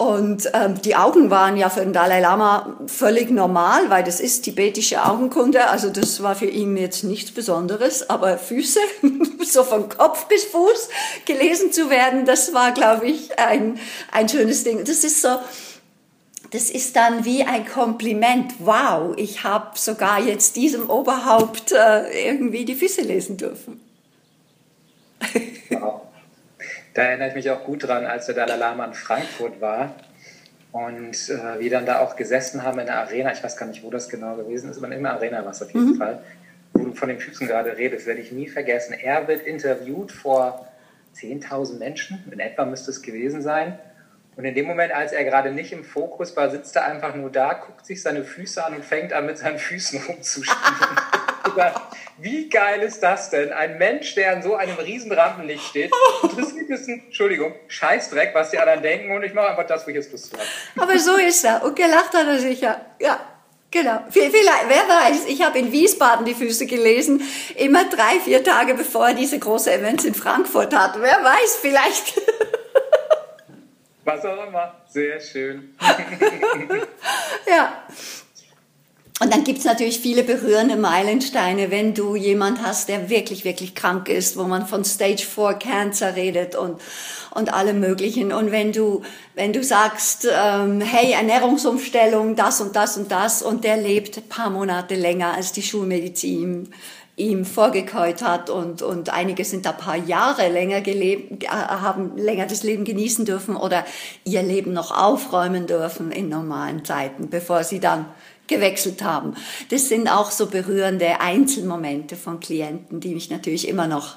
Und 0.00 0.50
ähm, 0.54 0.80
die 0.80 0.97
Augen 0.97 1.28
waren 1.28 1.59
ja 1.59 1.69
für 1.69 1.80
den 1.80 1.92
Dalai 1.92 2.21
Lama 2.21 2.75
völlig 2.86 3.30
normal, 3.30 3.91
weil 3.91 4.02
das 4.02 4.19
ist 4.19 4.41
tibetische 4.41 5.04
Augenkunde. 5.04 5.69
Also 5.69 5.91
das 5.91 6.23
war 6.23 6.34
für 6.34 6.47
ihn 6.47 6.75
jetzt 6.78 7.04
nichts 7.04 7.32
Besonderes. 7.32 8.08
Aber 8.08 8.39
Füße, 8.39 8.80
so 9.45 9.63
von 9.63 9.91
Kopf 9.91 10.26
bis 10.26 10.47
Fuß 10.47 10.89
gelesen 11.26 11.71
zu 11.71 11.91
werden, 11.91 12.25
das 12.25 12.54
war, 12.54 12.73
glaube 12.73 13.08
ich, 13.08 13.39
ein, 13.39 13.78
ein 14.10 14.26
schönes 14.26 14.65
Ding. 14.65 14.86
Das 14.86 15.04
ist 15.04 15.21
so, 15.21 15.36
das 16.50 16.71
ist 16.71 16.97
dann 16.97 17.26
wie 17.26 17.45
ein 17.45 17.69
Kompliment. 17.69 18.54
Wow, 18.60 19.13
ich 19.19 19.45
habe 19.45 19.78
sogar 19.78 20.19
jetzt 20.19 20.56
diesem 20.56 20.89
Oberhaupt 20.89 21.73
äh, 21.73 22.26
irgendwie 22.26 22.65
die 22.65 22.75
Füße 22.75 23.02
lesen 23.02 23.36
dürfen. 23.36 23.78
Wow. 25.69 26.00
Da 26.95 27.03
erinnere 27.03 27.29
ich 27.29 27.35
mich 27.35 27.50
auch 27.50 27.65
gut 27.65 27.87
dran, 27.87 28.05
als 28.05 28.26
der 28.26 28.35
Dalai 28.35 28.57
Lama 28.57 28.85
in 28.85 28.95
Frankfurt 28.95 29.61
war 29.61 29.95
und 30.73 31.31
äh, 31.31 31.61
wir 31.61 31.71
dann 31.71 31.87
da 31.87 32.00
auch 32.00 32.17
gesessen 32.17 32.63
haben 32.63 32.79
in 32.79 32.87
der 32.87 32.99
Arena. 32.99 33.33
Ich 33.33 33.43
weiß 33.43 33.57
gar 33.57 33.67
nicht, 33.67 33.83
wo 33.83 33.91
das 33.91 34.09
genau 34.09 34.37
gewesen 34.37 34.71
ist, 34.71 34.79
aber 34.79 34.93
in 34.95 35.03
der 35.03 35.13
Arena 35.13 35.45
war 35.45 35.53
es 35.53 35.63
auf 35.63 35.71
jeden 35.71 35.93
mhm. 35.93 35.97
Fall. 35.97 36.23
Wo 36.73 36.85
du 36.85 36.93
von 36.95 37.09
den 37.09 37.19
Füßen 37.19 37.47
gerade 37.47 37.76
redest, 37.76 38.07
werde 38.07 38.21
ich 38.21 38.33
nie 38.33 38.49
vergessen. 38.49 38.95
Er 38.95 39.26
wird 39.26 39.43
interviewt 39.43 40.13
vor 40.13 40.69
10.000 41.17 41.79
Menschen, 41.79 42.25
in 42.31 42.39
etwa 42.39 42.65
müsste 42.65 42.91
es 42.91 43.03
gewesen 43.03 43.43
sein. 43.43 43.79
Und 44.37 44.45
in 44.45 44.55
dem 44.55 44.67
Moment, 44.67 44.93
als 44.93 45.13
er 45.13 45.25
gerade 45.25 45.50
nicht 45.50 45.73
im 45.73 45.85
Fokus 45.85 46.37
war, 46.37 46.49
sitzt 46.50 46.76
er 46.76 46.85
einfach 46.85 47.15
nur 47.15 47.31
da, 47.31 47.53
guckt 47.53 47.85
sich 47.85 48.00
seine 48.00 48.25
Füße 48.25 48.65
an 48.65 48.75
und 48.75 48.85
fängt 48.85 49.13
an, 49.13 49.26
mit 49.26 49.39
seinen 49.39 49.59
Füßen 49.59 50.00
rumzuspielen. 50.09 50.97
Wie 52.19 52.49
geil 52.49 52.82
ist 52.82 53.02
das 53.02 53.30
denn? 53.30 53.52
Ein 53.52 53.78
Mensch, 53.78 54.15
der 54.15 54.34
in 54.34 54.43
so 54.43 54.54
einem 54.54 54.76
riesen 54.76 55.10
Rampenlicht 55.10 55.65
steht, 55.65 55.91
interessiert 56.23 56.71
es 56.71 56.86
ein, 56.86 57.02
Entschuldigung, 57.06 57.54
Scheißdreck, 57.69 58.34
was 58.34 58.50
die 58.50 58.58
anderen 58.58 58.82
denken 58.82 59.13
und 59.13 59.23
ich 59.23 59.32
mache 59.32 59.49
einfach 59.50 59.67
das, 59.67 59.86
wo 59.86 59.91
ich 59.91 59.97
jetzt 59.97 60.13
Lust 60.13 60.32
habe. 60.32 60.43
Aber 60.78 60.99
so 60.99 61.17
ist 61.17 61.45
er. 61.45 61.63
Und 61.65 61.76
gelacht 61.76 62.13
hat 62.15 62.26
er 62.26 62.39
sicher. 62.39 62.80
Ja. 63.00 63.21
Genau. 63.73 64.00
Vielleicht, 64.10 64.34
wer 64.67 64.89
weiß, 64.89 65.26
ich 65.28 65.45
habe 65.45 65.60
in 65.60 65.71
Wiesbaden 65.71 66.26
die 66.26 66.34
Füße 66.34 66.67
gelesen, 66.67 67.23
immer 67.54 67.89
drei, 67.89 68.19
vier 68.19 68.43
Tage 68.43 68.75
bevor 68.75 69.08
er 69.08 69.15
diese 69.15 69.39
große 69.39 69.73
Events 69.73 70.04
in 70.04 70.15
Frankfurt 70.15 70.75
hat. 70.75 71.00
Wer 71.00 71.23
weiß, 71.23 71.58
vielleicht. 71.60 72.21
Was 74.04 74.25
auch 74.25 74.47
immer. 74.47 74.75
Sehr 74.89 75.21
schön. 75.21 75.76
ja. 77.47 77.79
Und 79.23 79.35
dann 79.35 79.45
gibt's 79.45 79.67
natürlich 79.67 80.00
viele 80.00 80.23
berührende 80.23 80.76
Meilensteine, 80.76 81.71
wenn 81.71 81.93
du 81.93 82.17
jemand 82.17 82.63
hast, 82.63 82.89
der 82.89 83.11
wirklich, 83.11 83.45
wirklich 83.45 83.75
krank 83.75 84.09
ist, 84.09 84.39
wo 84.39 84.45
man 84.45 84.67
von 84.67 84.83
Stage 84.83 85.26
4 85.26 85.54
Cancer 85.54 86.17
redet 86.17 86.56
und, 86.56 86.80
und 87.33 87.52
alle 87.52 87.75
möglichen. 87.75 88.33
Und 88.33 88.50
wenn 88.50 88.73
du, 88.73 89.02
wenn 89.35 89.52
du 89.52 89.63
sagst, 89.63 90.26
ähm, 90.26 90.80
hey, 90.80 91.13
Ernährungsumstellung, 91.13 92.35
das 92.35 92.63
und 92.63 92.75
das 92.75 92.97
und 92.97 93.13
das, 93.13 93.43
und 93.43 93.63
der 93.63 93.76
lebt 93.76 94.17
ein 94.17 94.26
paar 94.26 94.49
Monate 94.49 94.95
länger, 94.95 95.35
als 95.35 95.52
die 95.52 95.63
Schulmedizin 95.63 96.71
ihm 97.17 97.45
vorgekäut 97.45 98.23
hat 98.23 98.49
und, 98.49 98.80
und 98.80 99.11
einige 99.11 99.45
sind 99.45 99.67
da 99.67 99.73
paar 99.73 99.97
Jahre 99.97 100.49
länger 100.49 100.80
gelebt, 100.80 101.45
äh, 101.45 101.49
haben 101.49 102.17
länger 102.17 102.47
das 102.47 102.63
Leben 102.63 102.85
genießen 102.87 103.26
dürfen 103.26 103.56
oder 103.56 103.85
ihr 104.25 104.43
Leben 104.43 104.73
noch 104.73 104.91
aufräumen 104.91 105.67
dürfen 105.67 106.11
in 106.11 106.30
normalen 106.30 106.87
Zeiten, 106.87 107.28
bevor 107.28 107.65
sie 107.65 107.80
dann 107.80 108.06
gewechselt 108.50 109.02
haben. 109.02 109.34
Das 109.71 109.89
sind 109.89 110.08
auch 110.08 110.30
so 110.30 110.47
berührende 110.47 111.21
Einzelmomente 111.21 112.17
von 112.17 112.41
Klienten, 112.41 113.00
die 113.00 113.15
mich 113.15 113.30
natürlich 113.30 113.67
immer 113.67 113.86
noch, 113.86 114.17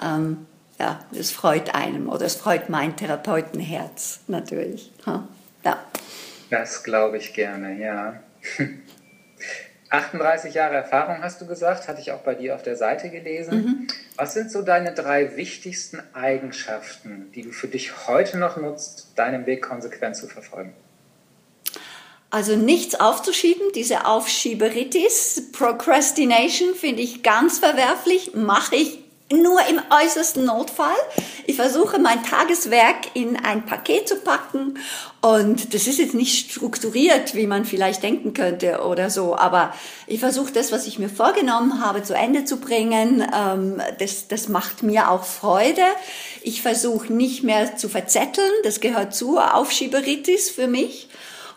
ähm, 0.00 0.46
ja, 0.78 1.00
das 1.10 1.32
freut 1.32 1.74
einem 1.74 2.08
oder 2.08 2.26
es 2.26 2.36
freut 2.36 2.68
mein 2.68 2.96
Therapeutenherz 2.96 4.20
natürlich. 4.28 4.92
Ja. 5.06 5.26
Das 6.52 6.84
glaube 6.84 7.16
ich 7.16 7.32
gerne, 7.32 7.80
ja. 7.80 8.20
38 9.92 10.54
Jahre 10.54 10.76
Erfahrung 10.76 11.22
hast 11.22 11.40
du 11.40 11.46
gesagt, 11.46 11.86
hatte 11.86 12.00
ich 12.00 12.12
auch 12.12 12.20
bei 12.20 12.34
dir 12.34 12.54
auf 12.54 12.62
der 12.62 12.76
Seite 12.76 13.10
gelesen. 13.10 13.54
Mhm. 13.54 13.86
Was 14.16 14.34
sind 14.34 14.50
so 14.50 14.62
deine 14.62 14.92
drei 14.92 15.36
wichtigsten 15.36 16.02
Eigenschaften, 16.14 17.30
die 17.34 17.42
du 17.42 17.52
für 17.52 17.68
dich 17.68 18.06
heute 18.06 18.38
noch 18.38 18.56
nutzt, 18.56 19.12
deinen 19.16 19.44
Weg 19.46 19.62
konsequent 19.62 20.16
zu 20.16 20.28
verfolgen? 20.28 20.72
Also 22.32 22.56
nichts 22.56 22.94
aufzuschieben, 22.94 23.72
diese 23.74 24.06
Aufschieberitis, 24.06 25.50
Procrastination 25.52 26.74
finde 26.74 27.02
ich 27.02 27.22
ganz 27.22 27.58
verwerflich, 27.58 28.30
mache 28.32 28.74
ich 28.74 29.00
nur 29.30 29.60
im 29.68 29.78
äußersten 29.90 30.46
Notfall. 30.46 30.96
Ich 31.46 31.56
versuche 31.56 31.98
mein 31.98 32.22
Tageswerk 32.22 33.14
in 33.14 33.36
ein 33.36 33.66
Paket 33.66 34.08
zu 34.08 34.16
packen 34.16 34.78
und 35.20 35.74
das 35.74 35.86
ist 35.86 35.98
jetzt 35.98 36.14
nicht 36.14 36.50
strukturiert, 36.50 37.34
wie 37.34 37.46
man 37.46 37.66
vielleicht 37.66 38.02
denken 38.02 38.32
könnte 38.32 38.80
oder 38.80 39.10
so, 39.10 39.36
aber 39.36 39.74
ich 40.06 40.20
versuche 40.20 40.54
das, 40.54 40.72
was 40.72 40.86
ich 40.86 40.98
mir 40.98 41.10
vorgenommen 41.10 41.84
habe, 41.84 42.02
zu 42.02 42.14
Ende 42.14 42.46
zu 42.46 42.56
bringen. 42.60 43.26
Ähm, 43.36 43.82
das, 43.98 44.28
das 44.28 44.48
macht 44.48 44.82
mir 44.82 45.10
auch 45.10 45.24
Freude. 45.24 45.84
Ich 46.42 46.62
versuche 46.62 47.12
nicht 47.12 47.42
mehr 47.42 47.76
zu 47.76 47.90
verzetteln, 47.90 48.50
das 48.64 48.80
gehört 48.80 49.14
zur 49.14 49.54
Aufschieberitis 49.54 50.48
für 50.48 50.66
mich. 50.66 51.08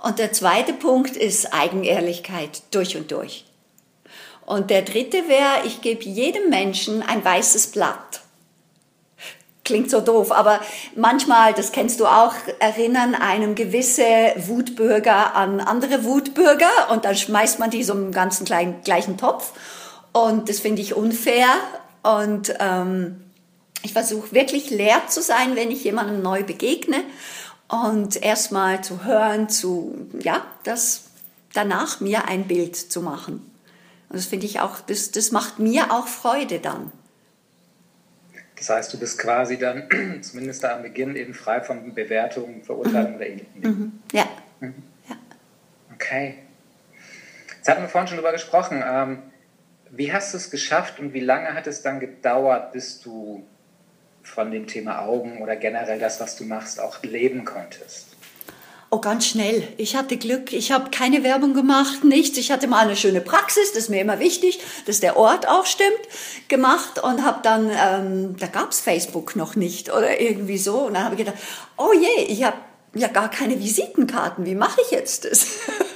Und 0.06 0.20
der 0.20 0.32
zweite 0.32 0.72
Punkt 0.72 1.18
ist 1.18 1.52
Eigenehrlichkeit 1.52 2.62
durch 2.70 2.96
und 2.96 3.10
durch. 3.10 3.44
Und 4.46 4.70
der 4.70 4.84
dritte 4.84 5.28
wäre, 5.28 5.66
ich 5.66 5.82
gebe 5.82 6.04
jedem 6.04 6.52
Menschen 6.52 7.02
ein 7.02 7.26
weißes 7.26 7.72
Blatt. 7.72 8.22
Klingt 9.64 9.90
so 9.90 10.02
doof, 10.02 10.32
aber 10.32 10.60
manchmal, 10.96 11.56
das 11.56 11.72
kennst 11.72 12.00
du 12.00 12.06
auch, 12.06 12.36
erinnern 12.60 13.16
einem 13.16 13.56
gewisse 13.56 14.06
Wutbürger 14.36 15.36
an 15.36 15.60
andere 15.60 16.04
Wutbürger 16.04 16.92
und 16.92 17.04
dann 17.04 17.16
schmeißt 17.16 17.58
man 17.58 17.72
die 17.72 17.84
so 17.84 17.94
im 17.94 18.12
ganzen 18.12 18.46
kleinen, 18.46 18.84
gleichen 18.84 19.18
Topf. 19.18 19.54
Und 20.14 20.50
das 20.50 20.60
finde 20.60 20.84
ich 20.84 20.94
unfair. 20.94 21.48
Und 22.04 22.54
ähm, 22.60 23.24
ich 23.82 23.94
versuche 23.94 24.34
wirklich 24.34 24.70
leer 24.70 25.02
zu 25.08 25.24
sein, 25.24 25.56
wenn 25.56 25.72
ich 25.72 25.84
jemandem 25.84 26.22
neu 26.22 26.44
begegne 26.44 26.98
und 27.68 28.22
erstmal 28.22 28.84
zu 28.84 29.04
hören, 29.04 29.50
zu, 29.50 30.08
ja, 30.20 30.46
das 30.64 31.06
danach 31.54 32.02
mir 32.02 32.28
ein 32.28 32.48
Bild 32.48 32.76
zu 32.76 33.02
machen. 33.02 33.52
Und 34.10 34.18
das 34.18 34.26
finde 34.26 34.46
ich 34.46 34.60
auch, 34.60 34.82
das, 34.82 35.12
das 35.12 35.32
macht 35.32 35.60
mir 35.60 35.92
auch 35.92 36.08
Freude 36.08 36.60
dann. 36.60 36.92
Das 38.58 38.70
heißt, 38.70 38.94
du 38.94 39.00
bist 39.00 39.20
quasi 39.20 39.58
dann 39.58 39.90
zumindest 40.22 40.64
da 40.64 40.76
am 40.76 40.84
Beginn 40.84 41.16
eben 41.16 41.34
frei 41.34 41.62
von 41.62 41.94
Bewertungen, 41.94 42.64
Verurteilungen 42.64 43.12
mhm. 43.12 43.16
oder 43.16 43.28
ähnlichen 43.28 43.62
Dingen. 43.62 43.78
Mhm. 43.78 44.00
Ja. 44.12 44.28
Mhm. 44.60 44.74
ja. 45.10 45.16
Okay. 45.94 46.36
Jetzt 47.58 47.68
hatten 47.68 47.82
wir 47.82 47.90
vorhin 47.90 48.08
schon 48.08 48.18
drüber 48.18 48.32
gesprochen. 48.32 48.84
Ähm, 48.86 49.24
wie 49.90 50.14
hast 50.14 50.34
du 50.34 50.38
es 50.38 50.52
geschafft 50.52 51.00
und 51.00 51.14
wie 51.14 51.20
lange 51.20 51.54
hat 51.54 51.68
es 51.68 51.82
dann 51.82 52.00
gedauert, 52.00 52.72
bis 52.74 53.02
du 53.02 53.46
von 54.26 54.52
dem 54.52 54.68
Thema 54.68 55.04
Augen 55.04 55.42
oder 55.42 55.56
generell 55.56 56.00
das, 56.00 56.20
was 56.20 56.36
du 56.36 56.44
machst, 56.44 56.80
auch 56.80 57.02
leben 57.04 57.46
konntest? 57.46 58.08
Oh, 58.92 59.00
ganz 59.00 59.28
schnell. 59.28 59.68
Ich 59.78 59.96
hatte 59.96 60.16
Glück. 60.16 60.54
Ich 60.54 60.72
habe 60.72 60.90
keine 60.90 61.24
Werbung 61.24 61.54
gemacht, 61.54 62.04
nichts. 62.04 62.38
Ich 62.38 62.52
hatte 62.52 62.68
mal 62.68 62.86
eine 62.86 62.96
schöne 62.96 63.20
Praxis, 63.20 63.74
das 63.74 63.84
ist 63.84 63.90
mir 63.90 64.00
immer 64.00 64.20
wichtig, 64.20 64.60
dass 64.86 65.00
der 65.00 65.18
Ort 65.18 65.48
auch 65.48 65.66
stimmt, 65.66 65.92
gemacht 66.48 67.00
und 67.04 67.26
habe 67.26 67.40
dann, 67.44 67.70
ähm, 67.70 68.36
da 68.40 68.48
gab's 68.48 68.80
Facebook 68.80 69.36
noch 69.36 69.56
nicht 69.56 69.92
oder 69.92 70.22
irgendwie 70.22 70.58
so. 70.58 70.82
Und 70.82 70.94
dann 70.94 71.04
habe 71.04 71.16
ich 71.16 71.26
gedacht, 71.26 71.38
oh 71.78 71.92
je, 71.94 72.26
ich 72.26 72.44
habe 72.44 72.58
ja 72.94 73.08
gar 73.08 73.30
keine 73.30 73.60
Visitenkarten. 73.60 74.46
Wie 74.46 74.56
mache 74.56 74.80
ich 74.82 74.92
jetzt 74.92 75.26
das? 75.26 75.46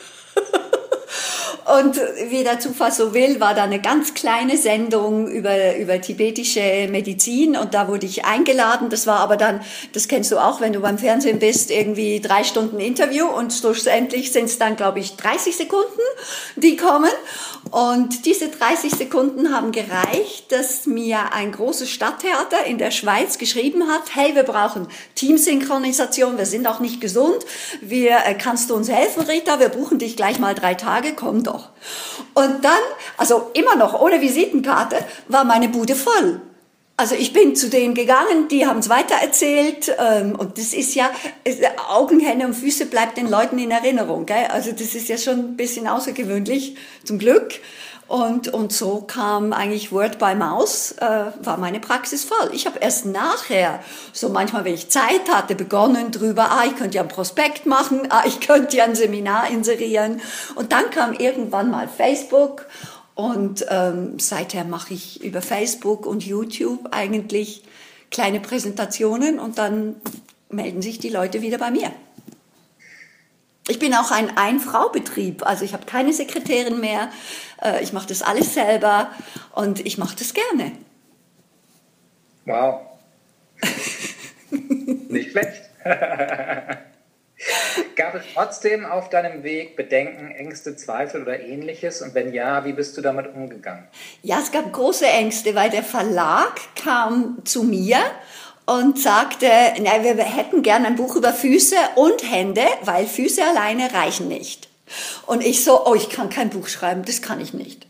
Und 1.77 2.01
wie 2.29 2.43
der 2.43 2.59
Zufall 2.59 2.91
so 2.91 3.13
will, 3.13 3.39
war 3.39 3.53
da 3.53 3.63
eine 3.63 3.79
ganz 3.79 4.15
kleine 4.15 4.57
Sendung 4.57 5.27
über, 5.27 5.75
über 5.77 6.01
tibetische 6.01 6.87
Medizin 6.89 7.55
und 7.55 7.75
da 7.75 7.87
wurde 7.87 8.07
ich 8.07 8.25
eingeladen. 8.25 8.89
Das 8.89 9.05
war 9.05 9.19
aber 9.19 9.37
dann, 9.37 9.61
das 9.93 10.07
kennst 10.07 10.31
du 10.31 10.39
auch, 10.39 10.61
wenn 10.61 10.73
du 10.73 10.79
beim 10.79 10.97
Fernsehen 10.97 11.37
bist, 11.37 11.69
irgendwie 11.69 12.21
drei 12.21 12.43
Stunden 12.43 12.79
Interview 12.79 13.27
und 13.27 13.53
schlussendlich 13.53 14.31
sind 14.31 14.45
es 14.45 14.57
dann, 14.57 14.77
glaube 14.77 14.99
ich, 14.99 15.15
30 15.15 15.55
Sekunden, 15.55 16.01
die 16.55 16.75
kommen. 16.75 17.11
Und 17.69 18.25
diese 18.25 18.47
30 18.47 18.95
Sekunden 18.95 19.53
haben 19.53 19.71
gereicht, 19.71 20.51
dass 20.51 20.87
mir 20.87 21.33
ein 21.33 21.51
großes 21.51 21.89
Stadttheater 21.89 22.65
in 22.65 22.79
der 22.79 22.89
Schweiz 22.89 23.37
geschrieben 23.37 23.87
hat, 23.87 24.15
hey, 24.15 24.33
wir 24.33 24.43
brauchen 24.43 24.87
Teamsynchronisation, 25.13 26.37
wir 26.39 26.47
sind 26.47 26.65
auch 26.65 26.79
nicht 26.79 26.99
gesund, 26.99 27.45
wir, 27.81 28.25
äh, 28.25 28.33
kannst 28.33 28.71
du 28.71 28.75
uns 28.75 28.89
helfen, 28.89 29.21
Rita, 29.21 29.59
wir 29.59 29.69
buchen 29.69 29.99
dich 29.99 30.15
gleich 30.15 30.39
mal 30.39 30.55
drei 30.55 30.73
Tage, 30.73 31.13
komm 31.15 31.43
doch. 31.43 31.58
Und 32.33 32.63
dann, 32.63 32.79
also 33.17 33.51
immer 33.53 33.75
noch 33.75 33.99
ohne 33.99 34.21
Visitenkarte, 34.21 34.97
war 35.27 35.43
meine 35.43 35.69
Bude 35.69 35.95
voll. 35.95 36.41
Also 36.99 37.15
ich 37.15 37.31
bin 37.31 37.55
zu 37.55 37.69
denen 37.69 37.93
gegangen, 37.93 38.49
die 38.49 38.67
haben 38.67 38.79
es 38.79 38.89
weitererzählt 38.89 39.95
ähm, 39.99 40.35
und 40.35 40.57
das 40.57 40.73
ist 40.73 40.95
ja, 40.95 41.09
Augen, 41.89 42.19
Hände 42.19 42.45
und 42.45 42.53
Füße 42.53 42.87
bleibt 42.87 43.15
den 43.15 43.29
Leuten 43.29 43.57
in 43.57 43.71
Erinnerung. 43.71 44.25
Gell? 44.25 44.47
Also 44.49 44.73
das 44.73 44.95
ist 44.95 45.07
ja 45.07 45.17
schon 45.17 45.39
ein 45.39 45.55
bisschen 45.55 45.87
außergewöhnlich, 45.87 46.75
zum 47.05 47.17
Glück. 47.17 47.53
Und, 48.09 48.49
und 48.49 48.73
so 48.73 49.01
kam 49.07 49.53
eigentlich 49.53 49.93
Word 49.93 50.19
by 50.19 50.35
Mouse, 50.35 50.93
äh, 50.99 51.27
war 51.41 51.55
meine 51.57 51.79
Praxis 51.79 52.25
voll. 52.25 52.49
Ich 52.51 52.65
habe 52.65 52.79
erst 52.79 53.05
nachher, 53.05 53.79
so 54.11 54.27
manchmal, 54.27 54.65
wenn 54.65 54.73
ich 54.73 54.89
Zeit 54.89 55.29
hatte, 55.31 55.55
begonnen 55.55 56.11
drüber, 56.11 56.51
ah, 56.51 56.65
ich 56.65 56.75
könnte 56.75 56.97
ja 56.97 57.03
ein 57.03 57.07
Prospekt 57.07 57.65
machen, 57.65 58.07
ah, 58.09 58.23
ich 58.25 58.41
könnte 58.41 58.75
ja 58.75 58.83
ein 58.83 58.95
Seminar 58.95 59.49
inserieren. 59.49 60.19
Und 60.55 60.73
dann 60.73 60.89
kam 60.89 61.13
irgendwann 61.13 61.71
mal 61.71 61.87
Facebook 61.87 62.65
und 63.19 63.65
ähm, 63.67 64.17
seither 64.17 64.63
mache 64.63 64.93
ich 64.93 65.21
über 65.21 65.41
Facebook 65.41 66.05
und 66.05 66.25
YouTube 66.25 66.87
eigentlich 66.91 67.63
kleine 68.11 68.39
Präsentationen 68.39 69.39
und 69.39 69.57
dann 69.57 69.97
melden 70.49 70.81
sich 70.81 70.99
die 70.99 71.09
Leute 71.09 71.41
wieder 71.41 71.57
bei 71.57 71.69
mir. 71.69 71.91
Ich 73.67 73.77
bin 73.77 73.93
auch 73.93 74.11
ein 74.11 74.37
Ein-Frau-Betrieb, 74.37 75.45
also 75.45 75.65
ich 75.65 75.73
habe 75.73 75.85
keine 75.85 76.13
Sekretärin 76.13 76.79
mehr, 76.79 77.09
äh, 77.61 77.83
ich 77.83 77.91
mache 77.91 78.07
das 78.07 78.21
alles 78.21 78.53
selber 78.53 79.11
und 79.51 79.85
ich 79.85 79.97
mache 79.97 80.15
das 80.15 80.33
gerne. 80.33 80.71
Wow. 82.45 82.79
Nicht 85.09 85.31
schlecht. 85.31 85.69
Gab 87.95 88.15
es 88.15 88.23
trotzdem 88.33 88.85
auf 88.85 89.09
deinem 89.09 89.43
Weg 89.43 89.75
Bedenken, 89.75 90.31
Ängste, 90.31 90.75
Zweifel 90.75 91.21
oder 91.21 91.39
ähnliches? 91.39 92.01
Und 92.01 92.13
wenn 92.13 92.33
ja, 92.33 92.65
wie 92.65 92.73
bist 92.73 92.97
du 92.97 93.01
damit 93.01 93.33
umgegangen? 93.33 93.87
Ja, 94.21 94.39
es 94.39 94.51
gab 94.51 94.71
große 94.71 95.07
Ängste, 95.07 95.55
weil 95.55 95.69
der 95.69 95.83
Verlag 95.83 96.59
kam 96.75 97.37
zu 97.45 97.63
mir 97.63 97.99
und 98.65 98.99
sagte, 98.99 99.47
na, 99.81 100.03
wir 100.03 100.15
hätten 100.23 100.61
gerne 100.63 100.87
ein 100.87 100.95
Buch 100.95 101.15
über 101.15 101.33
Füße 101.33 101.75
und 101.95 102.29
Hände, 102.29 102.63
weil 102.83 103.07
Füße 103.07 103.41
alleine 103.43 103.93
reichen 103.93 104.27
nicht. 104.27 104.69
Und 105.25 105.43
ich 105.43 105.63
so, 105.63 105.85
oh, 105.85 105.95
ich 105.95 106.09
kann 106.09 106.29
kein 106.29 106.49
Buch 106.49 106.67
schreiben, 106.67 107.03
das 107.05 107.21
kann 107.21 107.39
ich 107.39 107.53
nicht. 107.53 107.88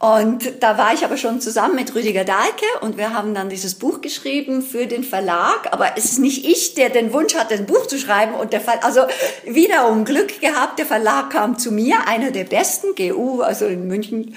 Und 0.00 0.62
da 0.62 0.78
war 0.78 0.94
ich 0.94 1.04
aber 1.04 1.18
schon 1.18 1.42
zusammen 1.42 1.74
mit 1.74 1.94
Rüdiger 1.94 2.24
Dahlke 2.24 2.64
und 2.80 2.96
wir 2.96 3.12
haben 3.12 3.34
dann 3.34 3.50
dieses 3.50 3.74
Buch 3.74 4.00
geschrieben 4.00 4.62
für 4.62 4.86
den 4.86 5.04
Verlag. 5.04 5.68
Aber 5.72 5.90
es 5.94 6.06
ist 6.06 6.18
nicht 6.18 6.46
ich, 6.46 6.72
der 6.72 6.88
den 6.88 7.12
Wunsch 7.12 7.34
hatte, 7.34 7.52
ein 7.52 7.66
Buch 7.66 7.86
zu 7.86 7.98
schreiben. 7.98 8.32
Und 8.32 8.54
der 8.54 8.62
Fall, 8.62 8.78
also 8.80 9.02
wiederum 9.44 10.06
Glück 10.06 10.40
gehabt, 10.40 10.78
der 10.78 10.86
Verlag 10.86 11.28
kam 11.28 11.58
zu 11.58 11.70
mir, 11.70 12.06
einer 12.06 12.30
der 12.30 12.44
besten, 12.44 12.94
GU, 12.94 13.42
also 13.42 13.66
in 13.66 13.88
München. 13.88 14.36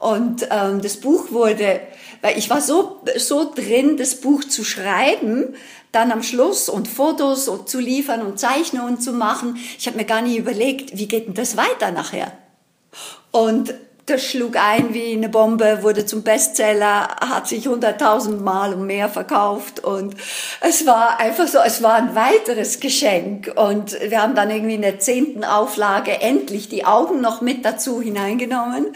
Und 0.00 0.48
ähm, 0.50 0.82
das 0.82 0.96
Buch 0.96 1.30
wurde, 1.30 1.82
weil 2.20 2.36
ich 2.36 2.50
war 2.50 2.60
so, 2.60 3.00
so 3.16 3.52
drin, 3.54 3.96
das 3.96 4.16
Buch 4.16 4.42
zu 4.42 4.64
schreiben, 4.64 5.54
dann 5.92 6.10
am 6.10 6.24
Schluss 6.24 6.68
und 6.68 6.88
Fotos 6.88 7.48
zu 7.66 7.78
liefern 7.78 8.22
und 8.22 8.40
Zeichnungen 8.40 9.00
zu 9.00 9.12
machen. 9.12 9.56
Ich 9.78 9.86
habe 9.86 9.98
mir 9.98 10.04
gar 10.04 10.20
nicht 10.20 10.36
überlegt, 10.36 10.98
wie 10.98 11.06
geht 11.06 11.28
denn 11.28 11.34
das 11.34 11.56
weiter 11.56 11.92
nachher? 11.92 12.32
Und 13.30 13.72
das 14.06 14.22
schlug 14.22 14.56
ein 14.56 14.94
wie 14.94 15.12
eine 15.12 15.28
Bombe, 15.28 15.82
wurde 15.82 16.06
zum 16.06 16.22
Bestseller, 16.22 17.08
hat 17.20 17.48
sich 17.48 17.66
hunderttausend 17.66 18.40
Mal 18.40 18.72
und 18.72 18.86
mehr 18.86 19.08
verkauft 19.08 19.80
und 19.80 20.14
es 20.60 20.86
war 20.86 21.18
einfach 21.18 21.48
so, 21.48 21.58
es 21.64 21.82
war 21.82 21.94
ein 21.94 22.14
weiteres 22.14 22.78
Geschenk 22.78 23.52
und 23.56 23.98
wir 24.00 24.22
haben 24.22 24.36
dann 24.36 24.50
irgendwie 24.50 24.76
in 24.76 24.82
der 24.82 25.00
zehnten 25.00 25.44
Auflage 25.44 26.20
endlich 26.20 26.68
die 26.68 26.84
Augen 26.84 27.20
noch 27.20 27.40
mit 27.40 27.64
dazu 27.64 28.00
hineingenommen 28.00 28.94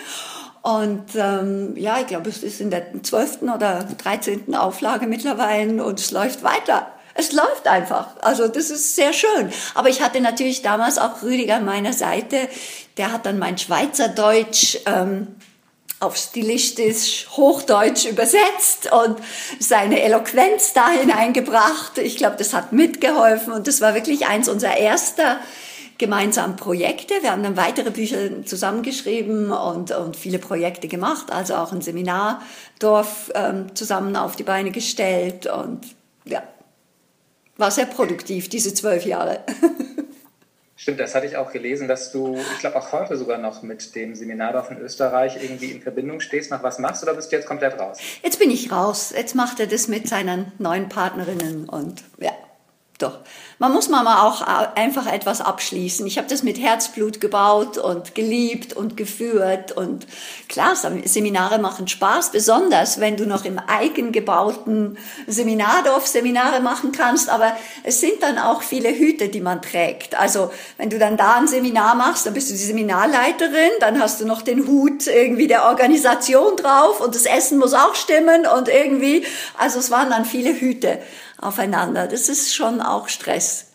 und 0.63 1.15
ähm, 1.17 1.75
ja, 1.77 1.99
ich 2.01 2.07
glaube, 2.07 2.29
es 2.29 2.43
ist 2.43 2.61
in 2.61 2.71
der 2.71 3.03
zwölften 3.03 3.49
oder 3.49 3.87
dreizehnten 3.99 4.55
Auflage 4.55 5.07
mittlerweile 5.07 5.85
und 5.85 5.99
es 5.99 6.11
läuft 6.11 6.43
weiter. 6.45 6.87
Es 7.21 7.33
läuft 7.33 7.69
einfach. 7.69 8.09
Also 8.23 8.49
das 8.49 8.71
ist 8.71 8.97
sehr 8.97 9.13
schön. 9.13 9.53
Aber 9.75 9.91
ich 9.91 10.01
hatte 10.01 10.23
natürlich 10.23 10.63
damals 10.63 10.97
auch 10.97 11.23
Rüdiger 11.23 11.57
an 11.57 11.67
meiner 11.67 11.93
Seite. 11.93 12.49
Der 12.97 13.13
hat 13.13 13.27
dann 13.27 13.39
mein 13.39 13.59
Schweizerdeutsch 13.59 14.79
ähm, 14.87 15.27
auf 16.01 16.17
stilistisch 16.17 17.29
Hochdeutsch 17.33 18.07
übersetzt 18.07 18.91
und 18.91 19.19
seine 19.59 20.01
Eloquenz 20.01 20.73
da 20.73 20.89
hineingebracht. 20.89 21.99
Ich 21.99 22.17
glaube, 22.17 22.37
das 22.37 22.55
hat 22.55 22.73
mitgeholfen 22.73 23.53
und 23.53 23.67
das 23.69 23.83
war 23.83 23.95
wirklich 23.95 24.27
eins 24.27 24.49
unserer 24.49 24.79
erster 24.79 25.39
gemeinsamen 25.99 26.57
Projekte. 26.57 27.13
Wir 27.21 27.33
haben 27.33 27.43
dann 27.43 27.59
weitere 27.59 27.91
Bücher 27.91 28.45
zusammengeschrieben 28.47 29.53
und, 29.53 29.91
und 29.91 30.17
viele 30.17 30.39
Projekte 30.39 30.89
gemacht, 30.89 31.31
also 31.31 31.57
auch 31.57 31.73
ein 31.73 31.83
Seminardorf 31.83 33.31
ähm, 33.35 33.75
zusammen 33.75 34.17
auf 34.17 34.37
die 34.37 34.43
Beine 34.43 34.71
gestellt 34.71 35.47
und 35.47 35.81
ja, 36.25 36.43
war 37.61 37.71
sehr 37.71 37.87
produktiv, 37.87 38.49
diese 38.49 38.75
zwölf 38.75 39.05
Jahre. 39.05 39.41
Stimmt, 40.77 40.99
das 40.99 41.15
hatte 41.15 41.27
ich 41.27 41.37
auch 41.37 41.53
gelesen, 41.53 41.89
dass 41.89 42.11
du, 42.11 42.39
ich 42.55 42.61
glaube 42.61 42.77
auch 42.77 42.91
heute 42.93 43.15
sogar 43.19 43.37
noch 43.37 43.63
mit 43.63 43.95
dem 43.95 44.15
Seminardorf 44.15 44.71
in 44.71 44.79
Österreich 44.79 45.37
irgendwie 45.41 45.73
in 45.73 45.83
Verbindung 45.83 46.21
stehst, 46.21 46.51
noch 46.51 46.63
was 46.63 46.79
machst 46.79 47.03
oder 47.03 47.13
bist 47.13 47.31
du 47.31 47.37
jetzt 47.37 47.47
komplett 47.47 47.79
raus? 47.79 47.99
Jetzt 48.23 48.39
bin 48.39 48.51
ich 48.51 48.73
raus. 48.73 49.13
Jetzt 49.15 49.35
macht 49.35 49.61
er 49.61 49.67
das 49.67 49.89
mit 49.89 50.09
seinen 50.09 50.53
neuen 50.59 50.89
Partnerinnen 50.89 51.69
und 51.69 52.03
ja, 52.19 52.33
doch. 53.03 53.19
Man 53.59 53.73
muss 53.73 53.91
mal 53.91 54.27
auch 54.27 54.41
einfach 54.75 55.07
etwas 55.07 55.43
abschließen. 55.43 56.07
Ich 56.07 56.17
habe 56.17 56.29
das 56.29 56.43
mit 56.43 56.59
Herzblut 56.59 57.21
gebaut 57.21 57.77
und 57.77 58.15
geliebt 58.15 58.73
und 58.73 58.97
geführt. 58.97 59.73
Und 59.73 60.07
klar, 60.49 60.75
Seminare 61.05 61.59
machen 61.59 61.87
Spaß, 61.87 62.33
besonders 62.33 63.01
wenn 63.01 63.19
du 63.19 63.27
noch 63.27 63.45
im 63.45 63.59
eigengebauten 63.59 64.97
Seminardorf 65.27 66.07
Seminare 66.07 66.61
machen 66.63 66.93
kannst. 66.93 67.29
Aber 67.29 67.55
es 67.83 68.01
sind 68.01 68.23
dann 68.23 68.39
auch 68.39 68.63
viele 68.63 68.97
Hüte, 68.97 69.29
die 69.29 69.43
man 69.43 69.61
trägt. 69.61 70.19
Also 70.19 70.51
wenn 70.79 70.89
du 70.89 70.99
dann 70.99 71.19
da 71.19 71.35
ein 71.35 71.47
Seminar 71.47 71.95
machst, 71.97 72.25
dann 72.25 72.33
bist 72.33 72.49
du 72.49 72.55
die 72.55 72.61
Seminarleiterin, 72.61 73.73
dann 73.81 74.01
hast 74.01 74.23
du 74.23 74.27
noch 74.27 74.41
den 74.41 74.67
Hut 74.67 75.07
irgendwie 75.07 75.49
der 75.49 75.67
Organisation 75.67 76.57
drauf 76.57 77.03
und 77.03 77.15
das 77.15 77.27
Essen 77.27 77.59
muss 77.59 77.75
auch 77.75 77.95
stimmen 77.95 78.47
und 78.47 78.69
irgendwie, 78.69 79.27
also 79.59 79.79
es 79.79 79.91
waren 79.91 80.09
dann 80.09 80.25
viele 80.25 80.59
Hüte 80.59 80.99
aufeinander. 81.41 82.07
Das 82.07 82.29
ist 82.29 82.55
schon 82.55 82.81
auch 82.81 83.09
Stress. 83.09 83.71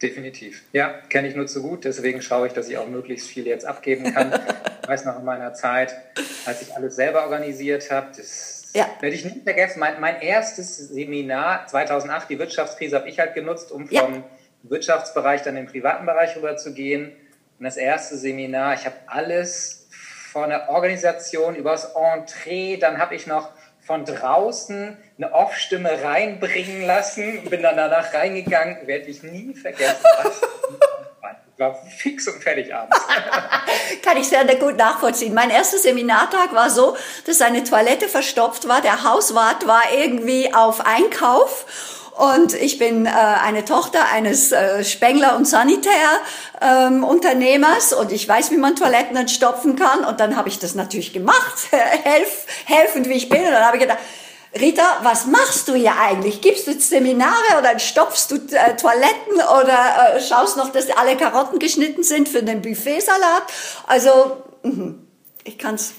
Definitiv. 0.00 0.62
Ja, 0.72 0.88
kenne 1.08 1.28
ich 1.28 1.34
nur 1.34 1.46
zu 1.46 1.62
gut. 1.62 1.84
Deswegen 1.84 2.22
schaue 2.22 2.46
ich, 2.46 2.52
dass 2.52 2.68
ich 2.68 2.78
auch 2.78 2.86
möglichst 2.86 3.28
viel 3.28 3.46
jetzt 3.46 3.64
abgeben 3.64 4.14
kann. 4.14 4.32
ich 4.82 4.88
weiß 4.88 5.04
noch 5.04 5.18
in 5.18 5.24
meiner 5.24 5.54
Zeit, 5.54 5.94
als 6.46 6.62
ich 6.62 6.74
alles 6.76 6.94
selber 6.94 7.24
organisiert 7.24 7.90
habe, 7.90 8.08
das 8.16 8.70
ja. 8.74 8.86
werde 9.00 9.16
ich 9.16 9.24
nie 9.24 9.40
vergessen. 9.42 9.80
Mein, 9.80 10.00
mein, 10.00 10.20
erstes 10.20 10.76
Seminar 10.76 11.66
2008, 11.66 12.30
die 12.30 12.38
Wirtschaftskrise, 12.38 12.96
habe 12.96 13.08
ich 13.08 13.18
halt 13.18 13.34
genutzt, 13.34 13.72
um 13.72 13.88
vom 13.88 14.14
ja. 14.14 14.24
Wirtschaftsbereich 14.62 15.42
dann 15.42 15.56
in 15.56 15.64
den 15.64 15.72
privaten 15.72 16.06
Bereich 16.06 16.36
rüber 16.36 16.56
zu 16.56 16.72
gehen. 16.74 17.12
Und 17.58 17.64
das 17.64 17.76
erste 17.76 18.16
Seminar, 18.16 18.74
ich 18.74 18.86
habe 18.86 18.96
alles 19.06 19.88
von 19.90 20.50
der 20.50 20.70
Organisation 20.70 21.56
übers 21.56 21.94
Entree, 21.96 22.76
dann 22.76 22.98
habe 22.98 23.16
ich 23.16 23.26
noch 23.26 23.50
von 23.88 24.04
draußen 24.04 24.98
eine 25.16 25.32
Off-Stimme 25.32 26.02
reinbringen 26.04 26.86
lassen, 26.86 27.48
bin 27.48 27.62
dann 27.62 27.78
danach 27.78 28.12
reingegangen, 28.12 28.86
werde 28.86 29.06
ich 29.06 29.22
nie 29.22 29.54
vergessen. 29.54 30.04
War 31.56 31.74
fix 31.74 32.28
und 32.28 32.40
fertig 32.40 32.72
abends. 32.72 32.96
Kann 34.04 34.16
ich 34.18 34.28
sehr 34.28 34.44
gut 34.56 34.76
nachvollziehen. 34.76 35.34
Mein 35.34 35.50
erster 35.50 35.78
Seminartag 35.78 36.54
war 36.54 36.70
so, 36.70 36.96
dass 37.26 37.40
eine 37.40 37.64
Toilette 37.64 38.08
verstopft 38.08 38.68
war, 38.68 38.80
der 38.80 39.02
Hauswart 39.02 39.66
war 39.66 39.82
irgendwie 39.92 40.54
auf 40.54 40.86
Einkauf 40.86 41.97
und 42.18 42.52
ich 42.54 42.78
bin 42.78 43.06
äh, 43.06 43.10
eine 43.10 43.64
Tochter 43.64 44.06
eines 44.12 44.50
äh, 44.50 44.82
Spengler- 44.82 45.36
und 45.36 45.46
Sanitärunternehmers 45.46 47.92
ähm, 47.92 47.98
und 47.98 48.10
ich 48.10 48.28
weiß, 48.28 48.50
wie 48.50 48.56
man 48.56 48.74
Toiletten 48.74 49.16
entstopfen 49.16 49.76
kann. 49.76 50.04
Und 50.04 50.18
dann 50.18 50.36
habe 50.36 50.48
ich 50.48 50.58
das 50.58 50.74
natürlich 50.74 51.12
gemacht, 51.12 51.54
helf, 51.70 52.44
helfend 52.64 53.08
wie 53.08 53.12
ich 53.12 53.28
bin. 53.28 53.42
Und 53.42 53.52
dann 53.52 53.64
habe 53.64 53.76
ich 53.76 53.82
gedacht, 53.82 54.00
Rita, 54.58 54.82
was 55.02 55.26
machst 55.26 55.68
du 55.68 55.74
hier 55.74 55.96
eigentlich? 55.96 56.40
Gibst 56.40 56.66
du 56.66 56.72
Seminare 56.72 57.56
oder 57.56 57.78
stopfst 57.78 58.26
du 58.30 58.34
äh, 58.34 58.74
Toiletten 58.74 59.34
oder 59.62 60.16
äh, 60.16 60.20
schaust 60.20 60.56
noch, 60.56 60.72
dass 60.72 60.90
alle 60.90 61.16
Karotten 61.16 61.60
geschnitten 61.60 62.02
sind 62.02 62.28
für 62.28 62.42
den 62.42 62.62
Buffetsalat? 62.62 63.44
Also, 63.86 64.42
mh, 64.64 64.94
ich 65.44 65.56
kann's, 65.56 65.92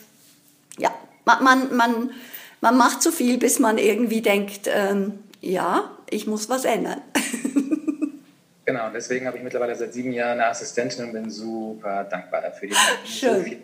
ja, 0.77 0.93
man, 1.23 1.43
man, 1.45 1.73
man, 1.77 2.11
man 2.59 2.75
macht 2.75 3.01
zu 3.01 3.13
viel, 3.13 3.37
bis 3.37 3.59
man 3.59 3.77
irgendwie 3.77 4.21
denkt, 4.21 4.67
ähm, 4.67 5.23
ja, 5.41 5.97
ich 6.09 6.27
muss 6.27 6.49
was 6.49 6.65
ändern. 6.65 7.01
genau, 8.65 8.89
deswegen 8.93 9.25
habe 9.27 9.37
ich 9.37 9.43
mittlerweile 9.43 9.75
seit 9.75 9.93
sieben 9.93 10.11
Jahren 10.11 10.39
eine 10.39 10.47
Assistentin 10.47 11.05
und 11.05 11.13
bin 11.13 11.29
super 11.29 12.03
dankbar 12.03 12.41
dafür. 12.41 12.69
Schön. 13.05 13.61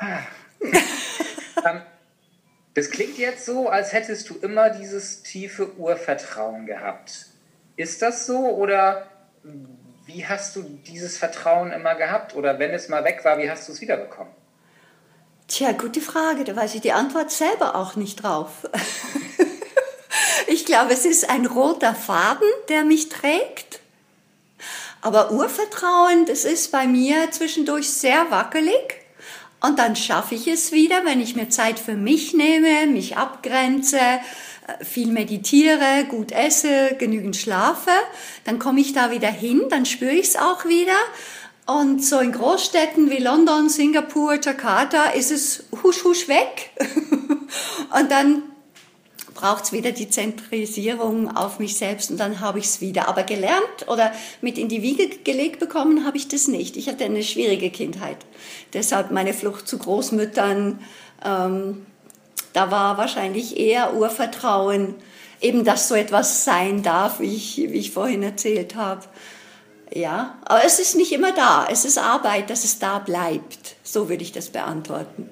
So 0.00 0.66
ähm, 0.66 1.80
das 2.74 2.90
klingt 2.90 3.18
jetzt 3.18 3.44
so, 3.46 3.68
als 3.68 3.92
hättest 3.92 4.30
du 4.30 4.36
immer 4.36 4.70
dieses 4.70 5.22
tiefe 5.22 5.74
Urvertrauen 5.76 6.66
gehabt. 6.66 7.26
Ist 7.76 8.02
das 8.02 8.26
so 8.26 8.38
oder 8.38 9.06
wie 10.06 10.26
hast 10.26 10.56
du 10.56 10.62
dieses 10.62 11.16
Vertrauen 11.16 11.72
immer 11.72 11.94
gehabt? 11.94 12.34
Oder 12.34 12.58
wenn 12.58 12.70
es 12.72 12.88
mal 12.88 13.04
weg 13.04 13.24
war, 13.24 13.38
wie 13.38 13.50
hast 13.50 13.68
du 13.68 13.72
es 13.72 13.80
wiederbekommen? 13.80 14.32
Tja, 15.48 15.72
gute 15.72 16.00
Frage. 16.00 16.44
Da 16.44 16.54
weiß 16.54 16.74
ich 16.74 16.80
die 16.80 16.92
Antwort 16.92 17.30
selber 17.30 17.74
auch 17.74 17.96
nicht 17.96 18.22
drauf. 18.22 18.68
Ich 20.50 20.66
glaube, 20.66 20.92
es 20.92 21.04
ist 21.04 21.30
ein 21.30 21.46
roter 21.46 21.94
Faden, 21.94 22.48
der 22.68 22.82
mich 22.82 23.08
trägt. 23.08 23.78
Aber 25.00 25.30
Urvertrauen, 25.30 26.26
das 26.26 26.44
ist 26.44 26.72
bei 26.72 26.88
mir 26.88 27.30
zwischendurch 27.30 27.88
sehr 27.88 28.32
wackelig. 28.32 28.96
Und 29.60 29.78
dann 29.78 29.94
schaffe 29.94 30.34
ich 30.34 30.48
es 30.48 30.72
wieder, 30.72 31.04
wenn 31.04 31.20
ich 31.20 31.36
mir 31.36 31.50
Zeit 31.50 31.78
für 31.78 31.94
mich 31.94 32.34
nehme, 32.34 32.88
mich 32.88 33.16
abgrenze, 33.16 34.00
äh, 34.00 34.84
viel 34.84 35.12
meditiere, 35.12 36.06
gut 36.08 36.32
esse, 36.32 36.96
genügend 36.98 37.36
schlafe, 37.36 37.92
dann 38.42 38.58
komme 38.58 38.80
ich 38.80 38.92
da 38.92 39.12
wieder 39.12 39.30
hin, 39.30 39.62
dann 39.70 39.86
spüre 39.86 40.14
ich 40.14 40.30
es 40.30 40.36
auch 40.36 40.64
wieder. 40.64 40.98
Und 41.66 42.04
so 42.04 42.18
in 42.18 42.32
Großstädten 42.32 43.08
wie 43.08 43.22
London, 43.22 43.68
Singapur, 43.68 44.40
Jakarta 44.42 45.10
ist 45.10 45.30
es 45.30 45.62
husch 45.84 46.02
husch 46.02 46.26
weg. 46.26 46.70
und 48.00 48.10
dann 48.10 48.49
braucht 49.40 49.64
es 49.64 49.72
wieder 49.72 49.92
die 49.92 50.10
Zentrisierung 50.10 51.34
auf 51.34 51.58
mich 51.58 51.76
selbst 51.76 52.10
und 52.10 52.18
dann 52.18 52.40
habe 52.40 52.58
ich 52.58 52.66
es 52.66 52.80
wieder. 52.80 53.08
Aber 53.08 53.22
gelernt 53.22 53.88
oder 53.88 54.12
mit 54.40 54.58
in 54.58 54.68
die 54.68 54.82
Wiege 54.82 55.08
gelegt 55.08 55.60
bekommen 55.60 56.04
habe 56.04 56.16
ich 56.16 56.28
das 56.28 56.46
nicht. 56.46 56.76
Ich 56.76 56.88
hatte 56.88 57.04
eine 57.04 57.22
schwierige 57.22 57.70
Kindheit. 57.70 58.18
Deshalb 58.72 59.10
meine 59.10 59.32
Flucht 59.32 59.66
zu 59.66 59.78
Großmüttern. 59.78 60.80
Ähm, 61.24 61.86
da 62.52 62.70
war 62.70 62.98
wahrscheinlich 62.98 63.58
eher 63.58 63.94
Urvertrauen, 63.94 64.94
eben 65.40 65.64
dass 65.64 65.88
so 65.88 65.94
etwas 65.94 66.44
sein 66.44 66.82
darf, 66.82 67.20
wie 67.20 67.34
ich, 67.34 67.56
wie 67.56 67.78
ich 67.78 67.92
vorhin 67.92 68.22
erzählt 68.22 68.74
habe. 68.74 69.04
Ja, 69.92 70.38
aber 70.44 70.64
es 70.64 70.78
ist 70.78 70.96
nicht 70.96 71.12
immer 71.12 71.32
da. 71.32 71.66
Es 71.70 71.84
ist 71.84 71.98
Arbeit, 71.98 72.50
dass 72.50 72.64
es 72.64 72.78
da 72.78 72.98
bleibt. 72.98 73.76
So 73.82 74.08
würde 74.08 74.22
ich 74.22 74.32
das 74.32 74.50
beantworten. 74.50 75.28